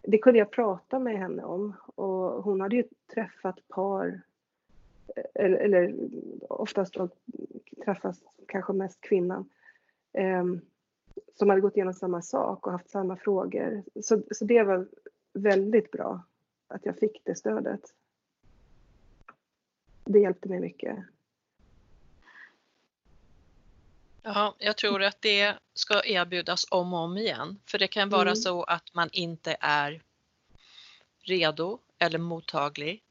[0.01, 4.21] Det kunde jag prata med henne om och hon hade ju träffat par
[5.33, 5.95] eller, eller
[6.49, 7.09] oftast då
[7.85, 9.49] träffas kanske mest kvinnan
[10.13, 10.45] eh,
[11.33, 13.83] som hade gått igenom samma sak och haft samma frågor.
[14.01, 14.87] Så, så det var
[15.37, 16.23] väldigt bra
[16.67, 17.81] att jag fick det stödet.
[20.05, 20.97] Det hjälpte mig mycket.
[24.21, 27.59] Ja, jag tror att det ska erbjudas om och om igen.
[27.65, 28.35] För det kan vara mm.
[28.35, 30.01] så att man inte är
[31.19, 33.03] redo eller mottaglig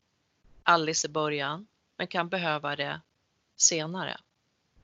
[0.62, 3.00] alldeles i början, men kan behöva det
[3.56, 4.20] senare.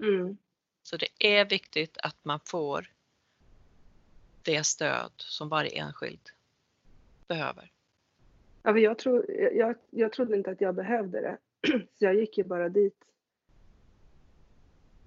[0.01, 0.37] Mm.
[0.83, 2.91] Så det är viktigt att man får
[4.43, 6.31] det stöd som varje enskild
[7.35, 7.71] behöver?
[8.63, 11.39] Ja, jag, tro, jag, jag trodde inte att jag behövde det.
[11.99, 13.05] Så jag gick ju bara dit.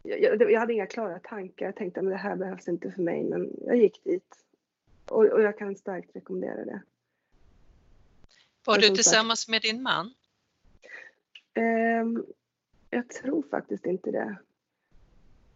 [0.03, 1.65] Jag, jag, hade inga klara tankar.
[1.65, 3.23] Jag tänkte att det här behövs inte för mig.
[3.23, 4.45] Men jag gick dit.
[5.09, 6.81] Och, och jag kan starkt rekommendera det.
[8.65, 10.13] Var du tillsammans med din man?
[12.01, 12.25] Um,
[12.89, 14.37] jag tror faktiskt inte det.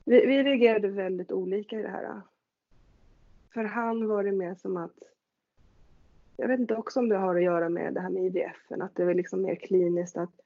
[0.06, 2.22] Vi, vi reagerade väldigt olika i det här.
[3.54, 5.00] För han var det mer som att
[6.40, 8.96] jag vet inte också om det har att göra med det här med IVF, att
[8.96, 10.42] det är liksom mer kliniskt att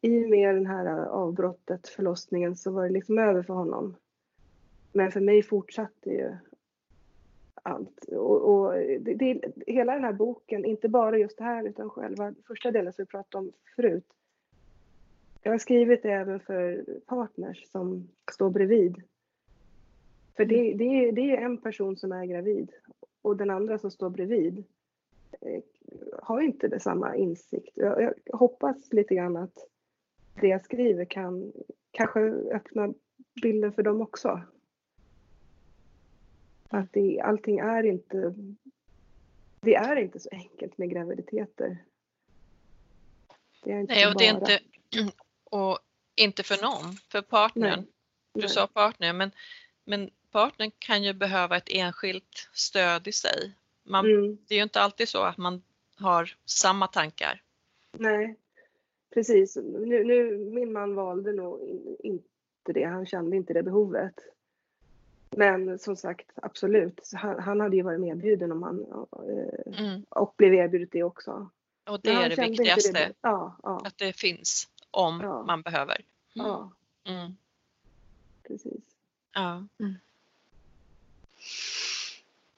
[0.00, 3.96] i och med det här eh, avbrottet, förlossningen, så var det liksom över för honom.
[4.92, 6.36] Men för mig fortsatte ju
[7.62, 8.04] allt.
[8.04, 12.34] Och, och det, det, hela den här boken, inte bara just det här utan själva
[12.46, 14.06] första delen som vi pratade om förut.
[15.42, 19.02] Jag har skrivit det även för partners som står bredvid.
[20.36, 22.70] För det, det, det är en person som är gravid
[23.22, 24.64] och den andra som står bredvid
[26.22, 27.72] har inte det samma insikt.
[27.74, 29.66] Jag, jag, hoppas lite grann att
[30.40, 31.52] det jag skriver kan
[31.90, 32.94] kanske öppna
[33.42, 34.42] bilden för dem också.
[36.68, 38.34] Att det, allting är inte...
[39.60, 41.84] Det är inte så enkelt med graviditeter.
[43.62, 44.60] Det är inte Nej, och det är inte,
[45.44, 45.78] och
[46.16, 47.80] inte för någon, för partnern.
[47.80, 47.88] Nej.
[48.34, 48.48] Du Nej.
[48.48, 49.30] sa partner, men,
[49.84, 53.54] men partnern kan ju behöva ett enskilt stöd i sig.
[53.82, 54.38] Man, mm.
[54.48, 55.62] Det är ju inte alltid så att man
[55.96, 57.42] har samma tankar.
[57.92, 58.36] Nej,
[59.14, 59.56] precis.
[59.56, 61.60] Nu, nu, min man valde nog
[61.98, 62.28] inte
[62.64, 64.14] det, han kände inte det behovet.
[65.30, 70.04] Men som sagt, absolut, han, han hade ju varit medbjuden om han eh, mm.
[70.08, 71.50] och blev erbjudet det också.
[71.84, 73.12] Och det är det viktigaste, det.
[73.20, 73.82] Ja, ja.
[73.84, 75.42] att det finns om ja.
[75.42, 76.00] man behöver.
[76.34, 76.46] Mm.
[76.46, 76.72] Ja.
[77.04, 77.36] Mm.
[78.42, 78.82] Precis.
[79.32, 79.66] Ja.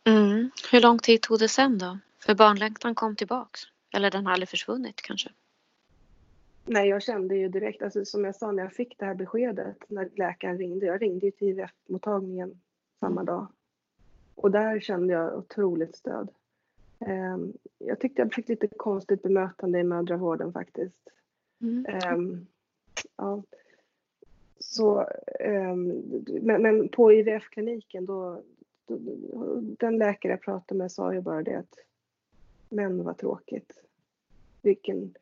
[0.04, 0.50] Mm.
[0.72, 1.98] Hur lång tid tog det sen då?
[2.18, 3.60] För barnlängtan kom tillbaks?
[3.94, 5.30] Eller den har aldrig försvunnit kanske?
[6.64, 9.76] Nej, jag kände ju direkt, alltså, som jag sa när jag fick det här beskedet
[9.88, 10.86] när läkaren ringde.
[10.86, 12.60] Jag ringde ju till IVF-mottagningen
[13.00, 13.26] samma mm.
[13.26, 13.46] dag.
[14.34, 16.28] Och där kände jag otroligt stöd.
[16.98, 21.08] Um, jag tyckte jag fick lite konstigt bemötande i mödravården faktiskt.
[21.60, 21.86] Mm.
[22.14, 22.46] Um,
[23.16, 23.42] ja.
[24.58, 25.08] Så,
[25.40, 28.42] um, men, men, på IVF-kliniken då,
[29.78, 31.78] den läkare jag pratade med sa ju bara det att
[32.72, 33.82] men vad tråkigt.
[34.62, 35.14] Vilken,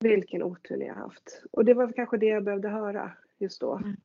[0.00, 1.42] vilken otur ni har haft.
[1.50, 3.76] Och det var kanske det jag behövde höra just då.
[3.76, 3.96] Mm.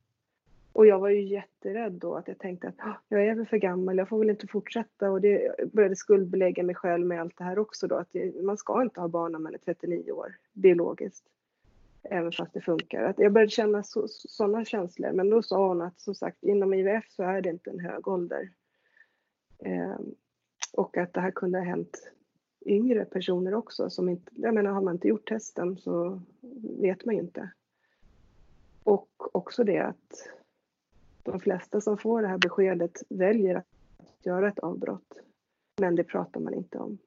[0.72, 3.56] Och jag var ju jätterädd då att jag tänkte att ah, jag är väl för
[3.56, 7.44] gammal, jag får väl inte fortsätta och det började skuldbelägga mig själv med allt det
[7.44, 11.24] här också då att man ska inte ha barn när man är 39 år biologiskt.
[12.02, 13.02] Även fast det funkar.
[13.02, 17.04] Att jag började känna sådana känslor men då sa hon att som sagt inom IVF
[17.08, 18.50] så är det inte en hög ålder.
[19.64, 19.98] Eh,
[20.72, 22.12] och att det här kunde ha hänt
[22.66, 26.22] yngre personer också som inte, jag menar har man inte gjort testen så
[26.80, 27.50] vet man ju inte.
[28.82, 30.28] Och också det att
[31.22, 35.20] de flesta som får det här beskedet väljer att göra ett avbrott.
[35.80, 36.98] Men det pratar man inte om.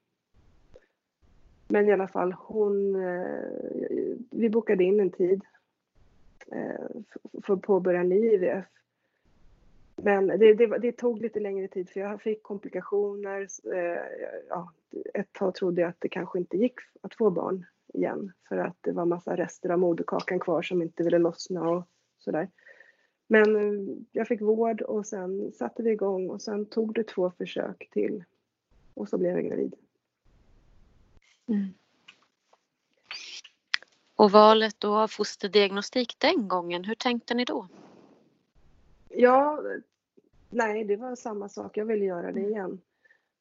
[1.67, 5.41] Men i alla fall, hon, eh, vi bokade in en tid
[6.51, 7.01] eh,
[7.43, 8.65] för att påbörja en ny IVF.
[10.03, 13.47] Men det, det, det, tog lite längre tid för jag fick komplikationer.
[13.73, 14.01] Eh,
[14.49, 14.71] ja,
[15.13, 18.77] ett tag trodde jag att det kanske inte gick att få barn igen för att
[18.81, 21.83] det var massa rester av moderkakan kvar som inte ville lossna och
[22.17, 22.49] sådär.
[23.27, 27.31] Men eh, jag fick vård och sen satte vi igång och sen tog det två
[27.37, 28.23] försök till
[28.93, 29.75] och så blev jag gravid.
[31.47, 31.73] Mm.
[34.15, 37.67] Och valet då av fosterdiagnostik den gången, hur tänkte ni då?
[39.09, 39.59] Ja,
[40.53, 42.51] nej det var samma sak, jag ville göra det mm.
[42.51, 42.81] igen.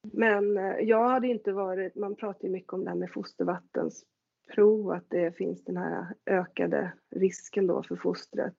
[0.01, 4.91] Men eh, jag hade inte varit, man pratar ju mycket om det här med fostervattensprov,
[4.91, 8.55] att det finns den här ökade risken då för fostret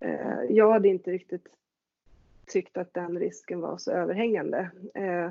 [0.00, 1.48] Eh, jag hade inte riktigt
[2.46, 4.70] tyckt att den risken var så överhängande.
[4.94, 5.30] Eh,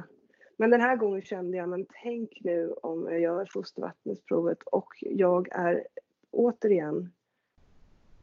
[0.57, 5.47] men den här gången kände jag, men tänk nu om jag gör fostervattensprovet och jag
[5.51, 5.87] är
[6.31, 7.09] återigen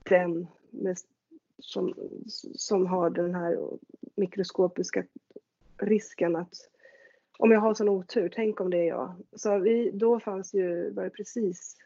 [0.03, 0.97] den med,
[1.59, 1.95] som,
[2.55, 3.59] som har den här
[4.15, 5.05] mikroskopiska
[5.77, 6.69] risken att
[7.39, 9.15] om jag har sån otur, tänk om det är jag.
[9.33, 11.77] Så vi, då fanns ju, var det precis,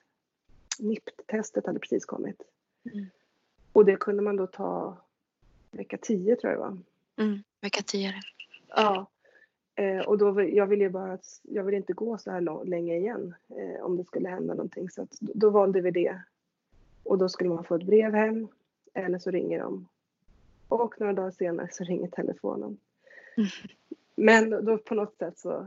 [0.78, 2.42] NIPT-testet hade precis kommit.
[2.92, 3.06] Mm.
[3.72, 4.96] Och det kunde man då ta
[5.70, 6.78] vecka 10 tror jag det var.
[7.24, 8.14] Mm, vecka 10
[8.68, 9.06] Ja.
[9.74, 12.96] Eh, och då, jag ville ju bara att, jag ville inte gå så här länge
[12.96, 14.90] igen eh, om det skulle hända någonting.
[14.90, 16.20] Så att, då valde vi det.
[17.02, 18.48] Och då skulle man få ett brev hem
[18.96, 19.88] eller så ringer de.
[20.68, 22.78] Och några dagar senare så ringer telefonen.
[23.36, 23.48] Mm.
[24.16, 25.66] Men då på något sätt så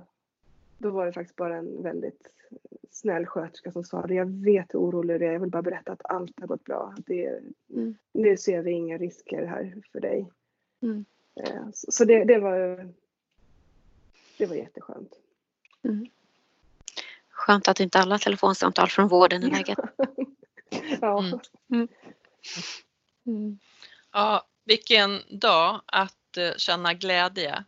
[0.77, 2.27] då var det faktiskt bara en väldigt
[2.91, 4.13] snäll sköterska som sa det.
[4.13, 5.33] Jag vet hur orolig du är.
[5.33, 6.95] Jag vill bara berätta att allt har gått bra.
[7.05, 7.39] Det,
[7.73, 7.95] Mm.
[8.13, 10.29] Nu ser vi inga risker här för dig.
[10.81, 11.05] Mm.
[11.35, 12.89] Eh, Så så det, det var
[14.37, 15.13] det var jätteskönt.
[17.29, 19.89] Skönt att inte alla telefonsamtal från vården är negativa.
[21.01, 21.39] ja.
[21.71, 21.87] Mm.
[23.29, 23.59] Mm.
[24.11, 27.63] Ja, vilken dag att eh, känna glädje.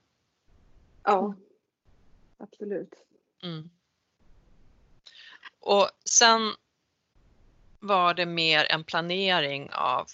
[1.04, 1.36] ja,
[2.38, 2.94] absolut.
[3.44, 3.70] Mm.
[5.60, 6.42] Och sen
[7.80, 10.06] var det mer en planering av,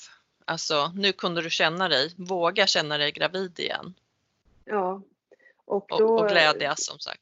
[0.45, 3.93] alltså nu kunde du känna dig, våga känna dig gravid igen
[4.65, 5.01] Ja.
[5.65, 7.21] Och, och, då, och glädjas som sagt.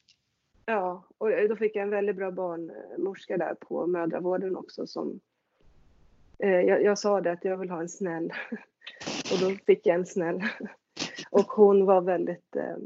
[0.66, 5.20] Ja, och då fick jag en väldigt bra barnmorska där på mödravården också som
[6.38, 8.32] Eh, jag, jag sa det att jag vill ha en snäll
[9.32, 10.42] och då fick jag en snäll.
[11.30, 12.76] Och hon var väldigt, eh,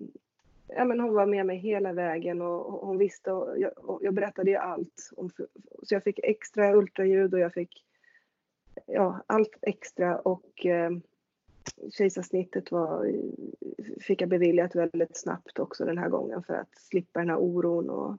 [0.68, 4.14] ja men hon var med mig hela vägen och hon visste och jag, och jag
[4.14, 5.10] berättade ju allt.
[5.16, 5.30] om-
[5.82, 7.84] Så jag fick extra ultraljud och jag fick
[8.86, 10.90] ja, allt extra och eh,
[11.90, 13.12] kejsarsnittet var,
[14.00, 17.90] fick jag beviljat väldigt snabbt också den här gången för att slippa den här oron
[17.90, 18.16] och,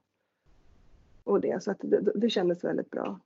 [1.24, 1.64] och det.
[1.64, 3.20] Så att det, det kändes väldigt bra.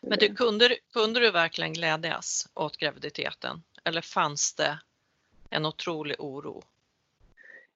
[0.00, 3.62] Men du, kunde, du- kunde du verkligen glädjas åt graviditeten?
[3.84, 4.80] Eller fanns det
[5.50, 6.62] en otrolig oro?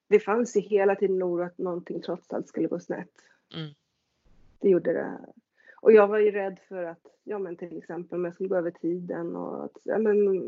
[0.08, 3.12] Det fanns ju hela tiden oro att någonting trots allt skulle gå snett.
[3.54, 3.74] Mm.
[4.60, 5.18] Det gjorde det.
[5.80, 8.56] Och jag var ju rädd för att, ja men till exempel om jag skulle gå
[8.56, 10.42] över tiden och att, ja men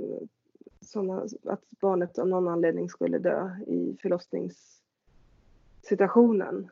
[0.81, 6.71] såna, att barnet av någon anledning skulle dö i förlossningssituationen.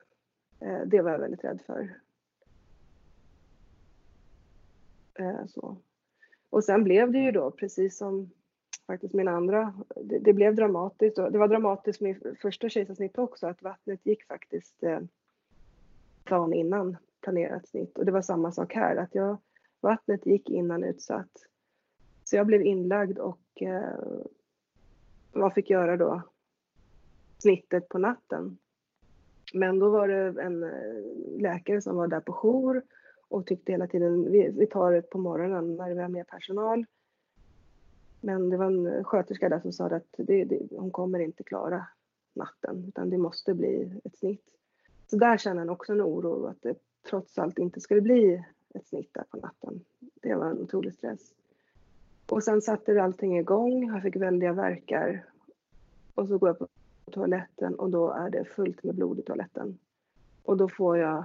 [0.61, 1.81] Eh, det var jag väldigt rädd för.
[1.81, 1.89] Eh,
[5.19, 5.77] Eh, så.
[6.51, 8.31] Och sen blev det ju då precis som
[8.87, 11.19] faktiskt min andra, det, det blev dramatiskt.
[11.19, 15.01] Och det var dramatiskt med första kejsarsnitt också, att vattnet gick faktiskt eh,
[16.25, 17.99] dagen innan planerat snitt.
[17.99, 19.37] Och det var samma sak här, att jag,
[19.81, 21.47] vattnet gick innan utsatt.
[22.25, 23.99] Så jag blev inlagd och eh,
[25.33, 26.23] vad fick göra då?
[27.39, 28.59] Snittet på natten.
[29.55, 32.83] Men då var det en eh, läkare som var där på jour
[33.35, 36.85] och tyckte hela tiden vi, vi tar det på morgonen när vi har mer personal.
[38.21, 41.87] Men det var en sköterska där som sa att det, det, hon kommer inte klara
[42.33, 44.45] natten utan det måste bli ett snitt.
[45.07, 46.75] Så där känner han också en oro att det
[47.11, 49.85] trots allt inte skulle bli ett snitt där på natten.
[49.99, 51.35] Det var en otrolig stress.
[52.31, 53.89] Och sen satte allting igång.
[53.89, 55.25] Jag fick väldiga verkar.
[56.15, 56.69] Och så går jag på
[57.11, 59.79] toaletten och då är det fullt med blod i toaletten.
[60.43, 61.25] Och då får jag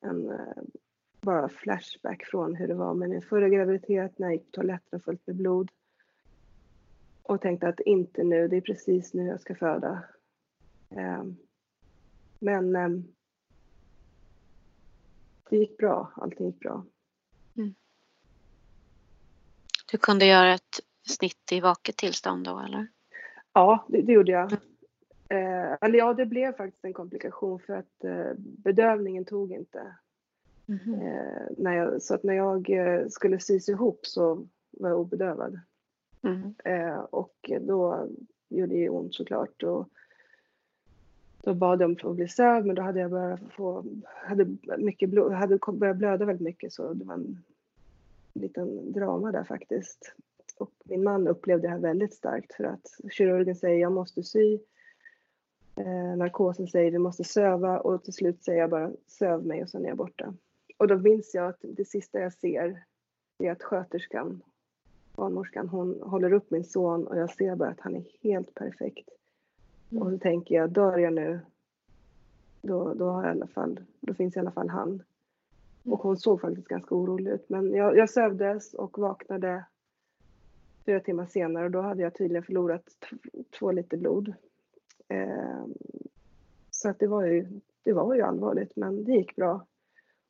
[0.00, 0.62] en eh,
[1.20, 5.00] bara flashback från hur det var med min förra graviditet när jag gick på toaletten
[5.00, 5.70] fullt med blod.
[7.22, 10.04] Och tänkte att inte nu, det är precis nu jag ska föda.
[10.90, 11.36] Ehm,
[12.38, 13.04] Men ehm,
[15.50, 16.84] det gick bra, allting gick bra.
[19.90, 22.86] Du kunde göra ett snitt i vaket tillstånd då eller?
[23.52, 24.52] Ja, det, det gjorde jag.
[25.28, 29.94] Eh, eller ja, det blev faktiskt en komplikation för att eh, bedövningen tog inte.
[30.70, 35.60] Eh, när jag, så att när jag eh, skulle sys ihop så var jag obedövad.
[36.22, 36.54] Mm.
[36.64, 38.08] Eh, och då
[38.48, 39.62] gjorde det ont såklart.
[39.62, 39.88] Och
[41.42, 45.10] då bad jag om att bli sövd men då hade jag börjat få, hade mycket
[45.10, 47.42] blod, hade börjat blöda väldigt mycket så det var en
[48.32, 50.14] liten drama där faktiskt.
[50.58, 54.58] Och min man upplevde det här väldigt starkt för att kirurgen säger jag måste sy.
[55.76, 59.70] Eh, narkosen säger vi måste söva och till slut säger jag bara söv mig och
[59.70, 60.34] sen är jag borta.
[60.80, 62.84] Och då minns jag att det sista jag ser
[63.38, 64.42] är att sköterskan,
[65.16, 69.08] barnmorskan, hon håller upp min son och jag ser bara att han är helt perfekt.
[70.00, 71.40] Och så tänker jag, dör jag nu,
[72.62, 75.02] då, då, har jag i alla fall, då finns i alla fall han.
[75.84, 77.48] Och hon såg faktiskt ganska orolig ut.
[77.48, 79.64] Men jag, jag sövdes och vaknade
[80.86, 82.84] fyra timmar senare och då hade jag tydligen förlorat
[83.58, 84.34] två liter blod.
[85.08, 85.64] Eh,
[86.70, 89.66] så att det var, ju, det var ju allvarligt men det gick bra.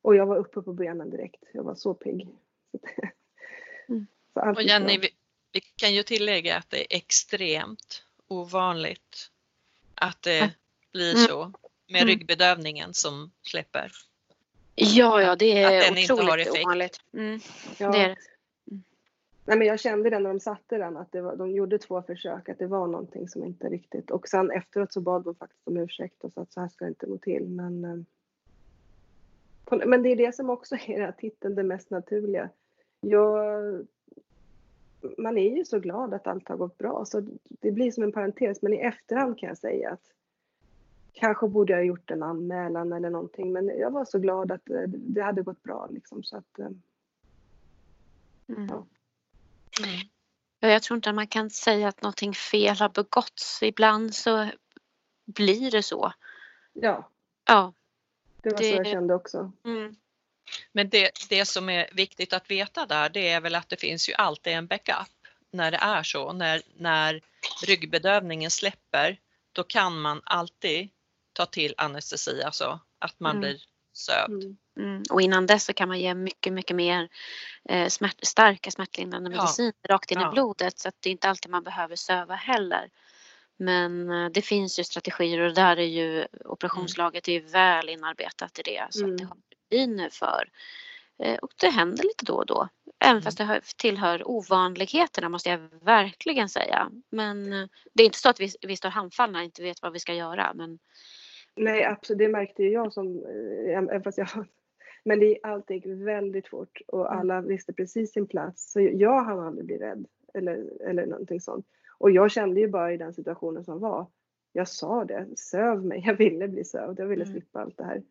[0.01, 1.43] Och jag var uppe på benen direkt.
[1.53, 2.27] Jag var så pigg.
[2.71, 3.13] Så, att-
[3.89, 4.07] Mm.
[4.33, 5.09] så Och Jenny, vi,
[5.51, 9.31] vi kan ju tillägga att det är extremt ovanligt
[9.95, 10.51] att det
[10.91, 11.27] blir Mm.
[11.27, 11.51] så
[11.87, 12.07] med Mm.
[12.07, 13.91] ryggbedövningen som släpper.
[14.75, 16.65] Ja, ja, det Att är den inte har otroligt effekt.
[16.65, 17.01] ovanligt.
[17.13, 17.39] Mm,
[17.77, 17.91] Ja.
[17.91, 18.15] det är det.
[19.45, 22.01] Nej, men jag kände det när de satte den, att det var, de gjorde två
[22.01, 24.11] försök, att det var någonting som inte riktigt...
[24.11, 26.85] Och sen efteråt så bad de faktiskt om ursäkt och sa att så här ska
[26.85, 27.43] det inte gå till.
[27.43, 27.97] Men, eh,
[29.85, 32.49] men det är det som också är den här titeln, det mest naturliga.
[33.01, 33.87] Jag,
[35.17, 38.11] man är ju så glad att allt har gått bra, så det blir som en
[38.11, 38.61] parentes.
[38.61, 40.11] Men i efterhand kan jag säga att
[41.13, 44.69] kanske borde jag ha gjort en anmälan eller någonting men jag var så glad att
[44.69, 46.69] eh, det hade gått bra liksom så att eh,
[48.55, 48.67] Mm.
[48.69, 48.85] Ja.
[50.59, 53.63] Ja, Jag tror inte att man kan säga att någonting fel har begåtts.
[53.63, 54.49] Ibland så
[55.25, 56.13] blir det så.
[56.73, 57.09] ja,
[57.45, 57.73] Ja.
[58.43, 59.51] Det var Det- så jag kände också.
[59.65, 59.95] Mm.
[60.71, 64.09] Men det, det som är viktigt att veta där det är väl att det finns
[64.09, 65.07] ju alltid en backup
[65.51, 66.33] när det är så.
[66.33, 67.21] När, när
[67.67, 69.19] ryggbedövningen släpper
[69.51, 70.89] då kan man alltid
[71.33, 73.41] ta till anestesi, alltså att man Mm.
[73.41, 73.61] blir
[73.93, 74.43] sövd.
[74.43, 74.57] Mm.
[74.77, 75.03] Mm.
[75.11, 77.09] Och innan dess så kan man ge mycket, mycket mer
[77.69, 79.37] eh, smärt, starka smärtlindrande Ja.
[79.37, 80.27] medicin rakt in Ja.
[80.29, 82.89] i blodet så att det är inte alltid man behöver söva heller.
[83.61, 88.61] Men eh, det finns ju strategier och där är ju operationslaget är väl inarbetat i
[88.61, 89.27] det så att det Mm.
[89.27, 89.37] har
[89.71, 90.49] rutiner för.
[91.23, 92.67] Eh, och det händer lite då och då.
[92.99, 93.23] Även Mm.
[93.23, 96.91] fast det hör, tillhör ovanligheterna måste jag verkligen säga.
[97.09, 99.93] Men eh, det är inte så att vi, vi står handfallna och inte vet vad
[99.93, 100.53] vi ska göra.
[100.55, 100.79] Men
[101.55, 102.19] Nej, absolut.
[102.19, 103.25] Det märkte ju jag som,
[103.67, 104.27] även fast jag
[105.03, 107.19] men det allt gick väldigt fort och Mm.
[107.19, 108.71] alla visste precis sin plats.
[108.71, 111.65] Så jag hann aldrig bli rädd eller, eller någonting sånt.
[112.01, 114.07] Och jag kände ju bara i den situationen som var,
[114.53, 117.33] jag sa det, söv mig, jag ville bli sövd, jag ville Mm.
[117.33, 118.01] slippa allt det här.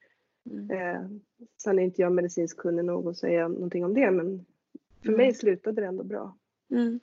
[0.50, 0.70] mm.
[0.70, 1.02] Eh,
[1.62, 4.46] sen är inte jag medicinskt kunnig nog att säga någonting om det, men
[5.02, 5.16] för Mm.
[5.18, 6.36] mig slutade det ändå bra.
[6.70, 7.00] Mm.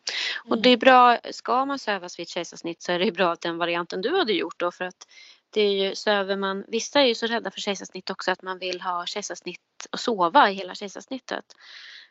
[0.49, 3.41] Och det är bra, ska man sövas vid ett kejsarsnitt så är det bra att
[3.41, 5.07] den varianten du hade gjort då för att
[5.49, 8.59] det är ju, söver man, vissa är ju så rädda för kejsarsnitt också att man
[8.59, 9.59] vill ha kejsarsnitt
[9.91, 11.45] och sova i hela kejsarsnittet.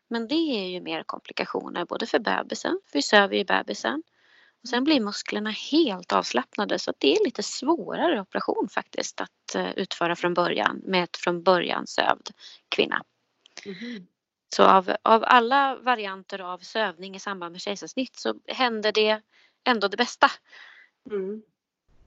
[0.08, 4.02] Men det är ju mer komplikationer både för bebisen, för vi söver ju bebisen.
[4.62, 9.70] Och sen blir musklerna helt avslappnade så det är lite svårare operation faktiskt att eh,
[9.72, 12.30] utföra från början med ett från början sövd
[12.68, 13.02] kvinna.
[14.56, 19.20] Så av, av alla varianter av sövning i samband med kejsarsnitt så händer det
[19.64, 20.30] ändå det bästa
[21.10, 21.42] Mm.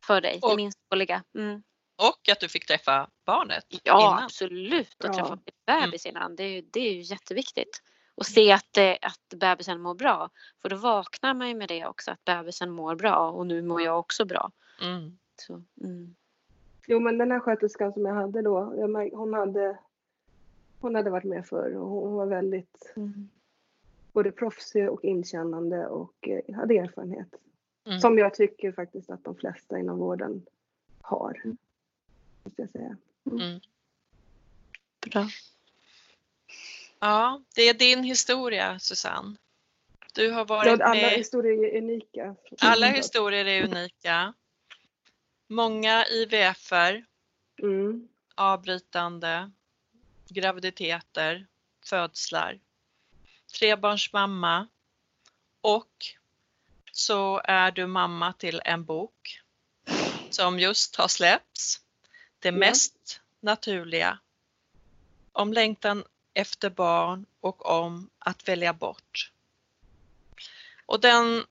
[0.08, 1.24] för dig, det Och- minst dåliga.
[1.36, 1.64] Mm.
[1.96, 4.24] Och att du fick träffa barnet Ja, innan.
[4.24, 5.04] absolut.
[5.04, 5.14] Att Ja.
[5.14, 7.82] träffa din bebis innan, det är, ju, det är ju jätteviktigt.
[8.20, 10.30] Och se att, det, att bebisen mår bra.
[10.62, 13.82] För då vaknar man ju med det också, att bebisen mår bra och nu mår
[13.82, 14.52] jag också bra.
[14.82, 15.18] Mm.
[15.36, 16.16] Så, mm.
[16.88, 18.60] Jo, men den här sköterskan som jag hade då,
[19.14, 19.78] hon hade,
[20.80, 23.30] hon hade varit med förr och hon var väldigt Mm.
[24.14, 27.36] både proffsig och inkännande och eh, hade erfarenhet.
[27.86, 28.00] Mm.
[28.00, 30.46] Som jag tycker faktiskt att de flesta inom vården
[31.02, 31.42] har.
[32.44, 32.98] Måste jag säga.
[33.32, 33.60] Mm.
[35.12, 35.28] Bra.
[37.00, 39.36] Ja, det är din historia Susanne.
[40.14, 41.18] Du har varit Ja, alla med.
[41.18, 42.36] historier är unika.
[42.62, 44.34] Alla historier är unika.
[45.48, 47.06] Många IVFer,
[47.62, 48.08] Mm.
[48.36, 49.52] avbrytande,
[50.30, 51.48] graviditeter,
[51.86, 52.60] födslar,
[53.60, 54.68] trebarnsmamma
[55.62, 55.94] och
[56.92, 59.42] så är du mamma till en bok
[60.30, 61.82] som just har släppts.
[62.40, 64.20] Det mest naturliga.
[65.32, 66.04] Om längtan
[66.40, 69.32] efter barn och om att välja bort.
[70.86, 71.44] Och den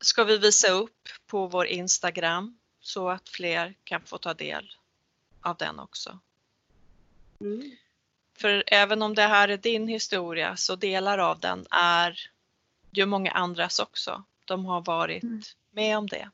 [0.00, 4.70] ska vi visa upp på vår Instagram så att fler kan få ta del
[5.40, 6.18] av den också.
[7.40, 7.76] Mm.
[8.38, 12.30] För även om det här är din historia så delar av den är
[12.90, 14.24] ju många andras också.
[14.44, 15.40] De har varit Mm.
[15.70, 16.30] med om det.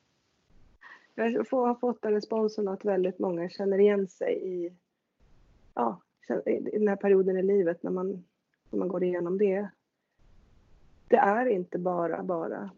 [1.15, 4.73] Jag har fått den responsen att väldigt många känner igen sig i,
[5.75, 6.01] ja,
[6.47, 8.25] i den här perioden i livet när man,
[8.71, 9.69] när man går igenom det.
[11.09, 12.71] Det är inte bara, bara.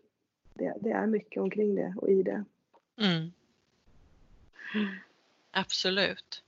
[0.55, 2.45] Det, det är mycket omkring det och i det.
[2.97, 3.33] Mm.
[5.51, 6.43] Absolut.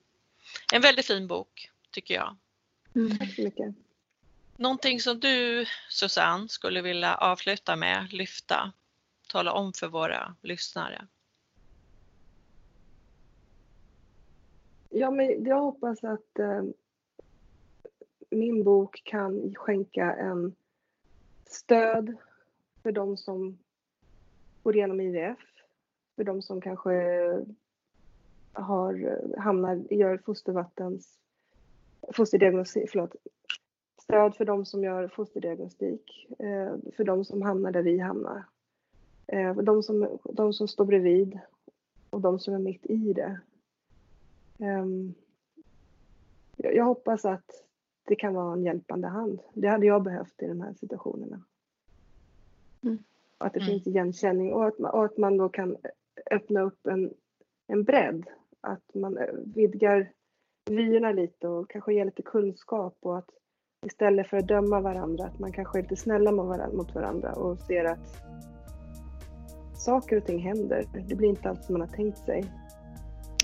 [0.73, 2.37] En väldigt fin bok tycker jag.
[3.19, 3.75] Tack så mycket.
[4.57, 8.73] Någonting som du Susanne skulle vilja avsluta med, lyfta,
[9.29, 11.07] tala om för våra lyssnare.
[14.91, 16.63] Ja, men jag hoppas att eh,
[18.35, 20.55] min bok kan skänka en
[21.47, 22.16] stöd
[22.82, 23.59] för de som
[24.62, 25.39] går igenom IVF,
[26.16, 26.93] för de som kanske
[28.53, 31.18] har, hamnar, gör fostervattens,
[32.12, 33.16] fosterdiagnostik, förlåt,
[34.03, 38.45] stöd för de som gör fosterdiagnostik, eh, för de som hamnar där vi hamnar,
[39.26, 41.39] eh, de som, de som står bredvid
[42.11, 43.41] och de som är mitt i det.
[44.59, 45.14] Ehm,
[46.57, 47.64] jag hoppas att
[48.05, 49.41] det kan vara en hjälpande hand.
[49.55, 51.41] Det hade jag behövt i de här situationerna.
[52.83, 52.99] Mm.
[53.39, 53.71] Och att det Mm.
[53.71, 55.77] finns igenkänning och att, man, och att man då kan
[56.31, 57.15] öppna upp en,
[57.67, 58.25] en bredd.
[58.61, 60.11] Att man eh, vidgar
[60.71, 63.31] vyerna lite och kanske ger lite kunskap och att
[63.87, 67.33] istället för att döma varandra, att man kanske är lite snälla mot varandra, mot varandra
[67.33, 68.23] och ser att
[69.77, 70.85] saker och ting händer.
[71.09, 72.45] Det blir inte allt som man har tänkt sig.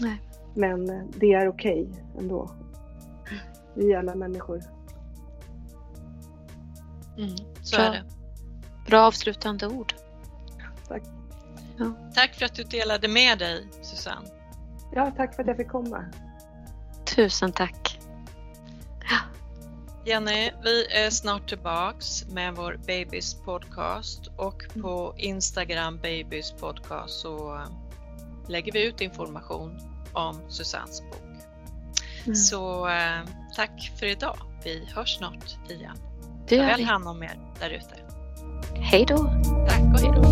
[0.01, 0.21] Nej.
[0.57, 1.89] Men eh, det är okej
[2.19, 2.51] ändå.
[3.75, 4.62] Vi är alla människor.
[7.18, 7.85] Mm, så Bra.
[7.85, 8.05] är det.
[8.87, 9.95] Bra avslutande ord.
[10.89, 11.03] Tack.
[12.14, 14.29] Tack för att du delade med dig Susanne.
[14.93, 16.05] Ja, tack för att jag fick komma.
[17.05, 18.01] Tusen tack.
[20.05, 27.55] Jenny, vi är snart tillbaks med vår Babys podcast och på Instagram Babys podcast så
[27.55, 27.66] eh,
[28.49, 29.81] lägger vi ut information
[30.12, 31.31] om Susannes bok.
[32.25, 32.35] Mm.
[32.35, 33.21] Så eh,
[33.61, 34.37] tack för idag.
[34.65, 35.97] Vi hörs snart igen.
[36.49, 37.95] Det Ta väl hand om er där ute.
[38.75, 39.17] Hej då.
[39.69, 40.23] Tack och hej då.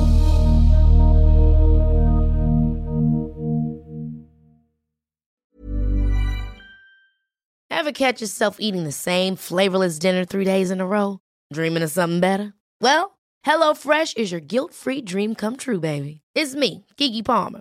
[7.71, 11.19] Ever catch yourself eating the same flavorless dinner three days in a row?
[11.55, 12.53] Dreaming of something better?
[12.81, 16.21] Well, HelloFresh is your guilt-free dream come true, baby.
[16.35, 17.61] It's me, Gigi Palmer.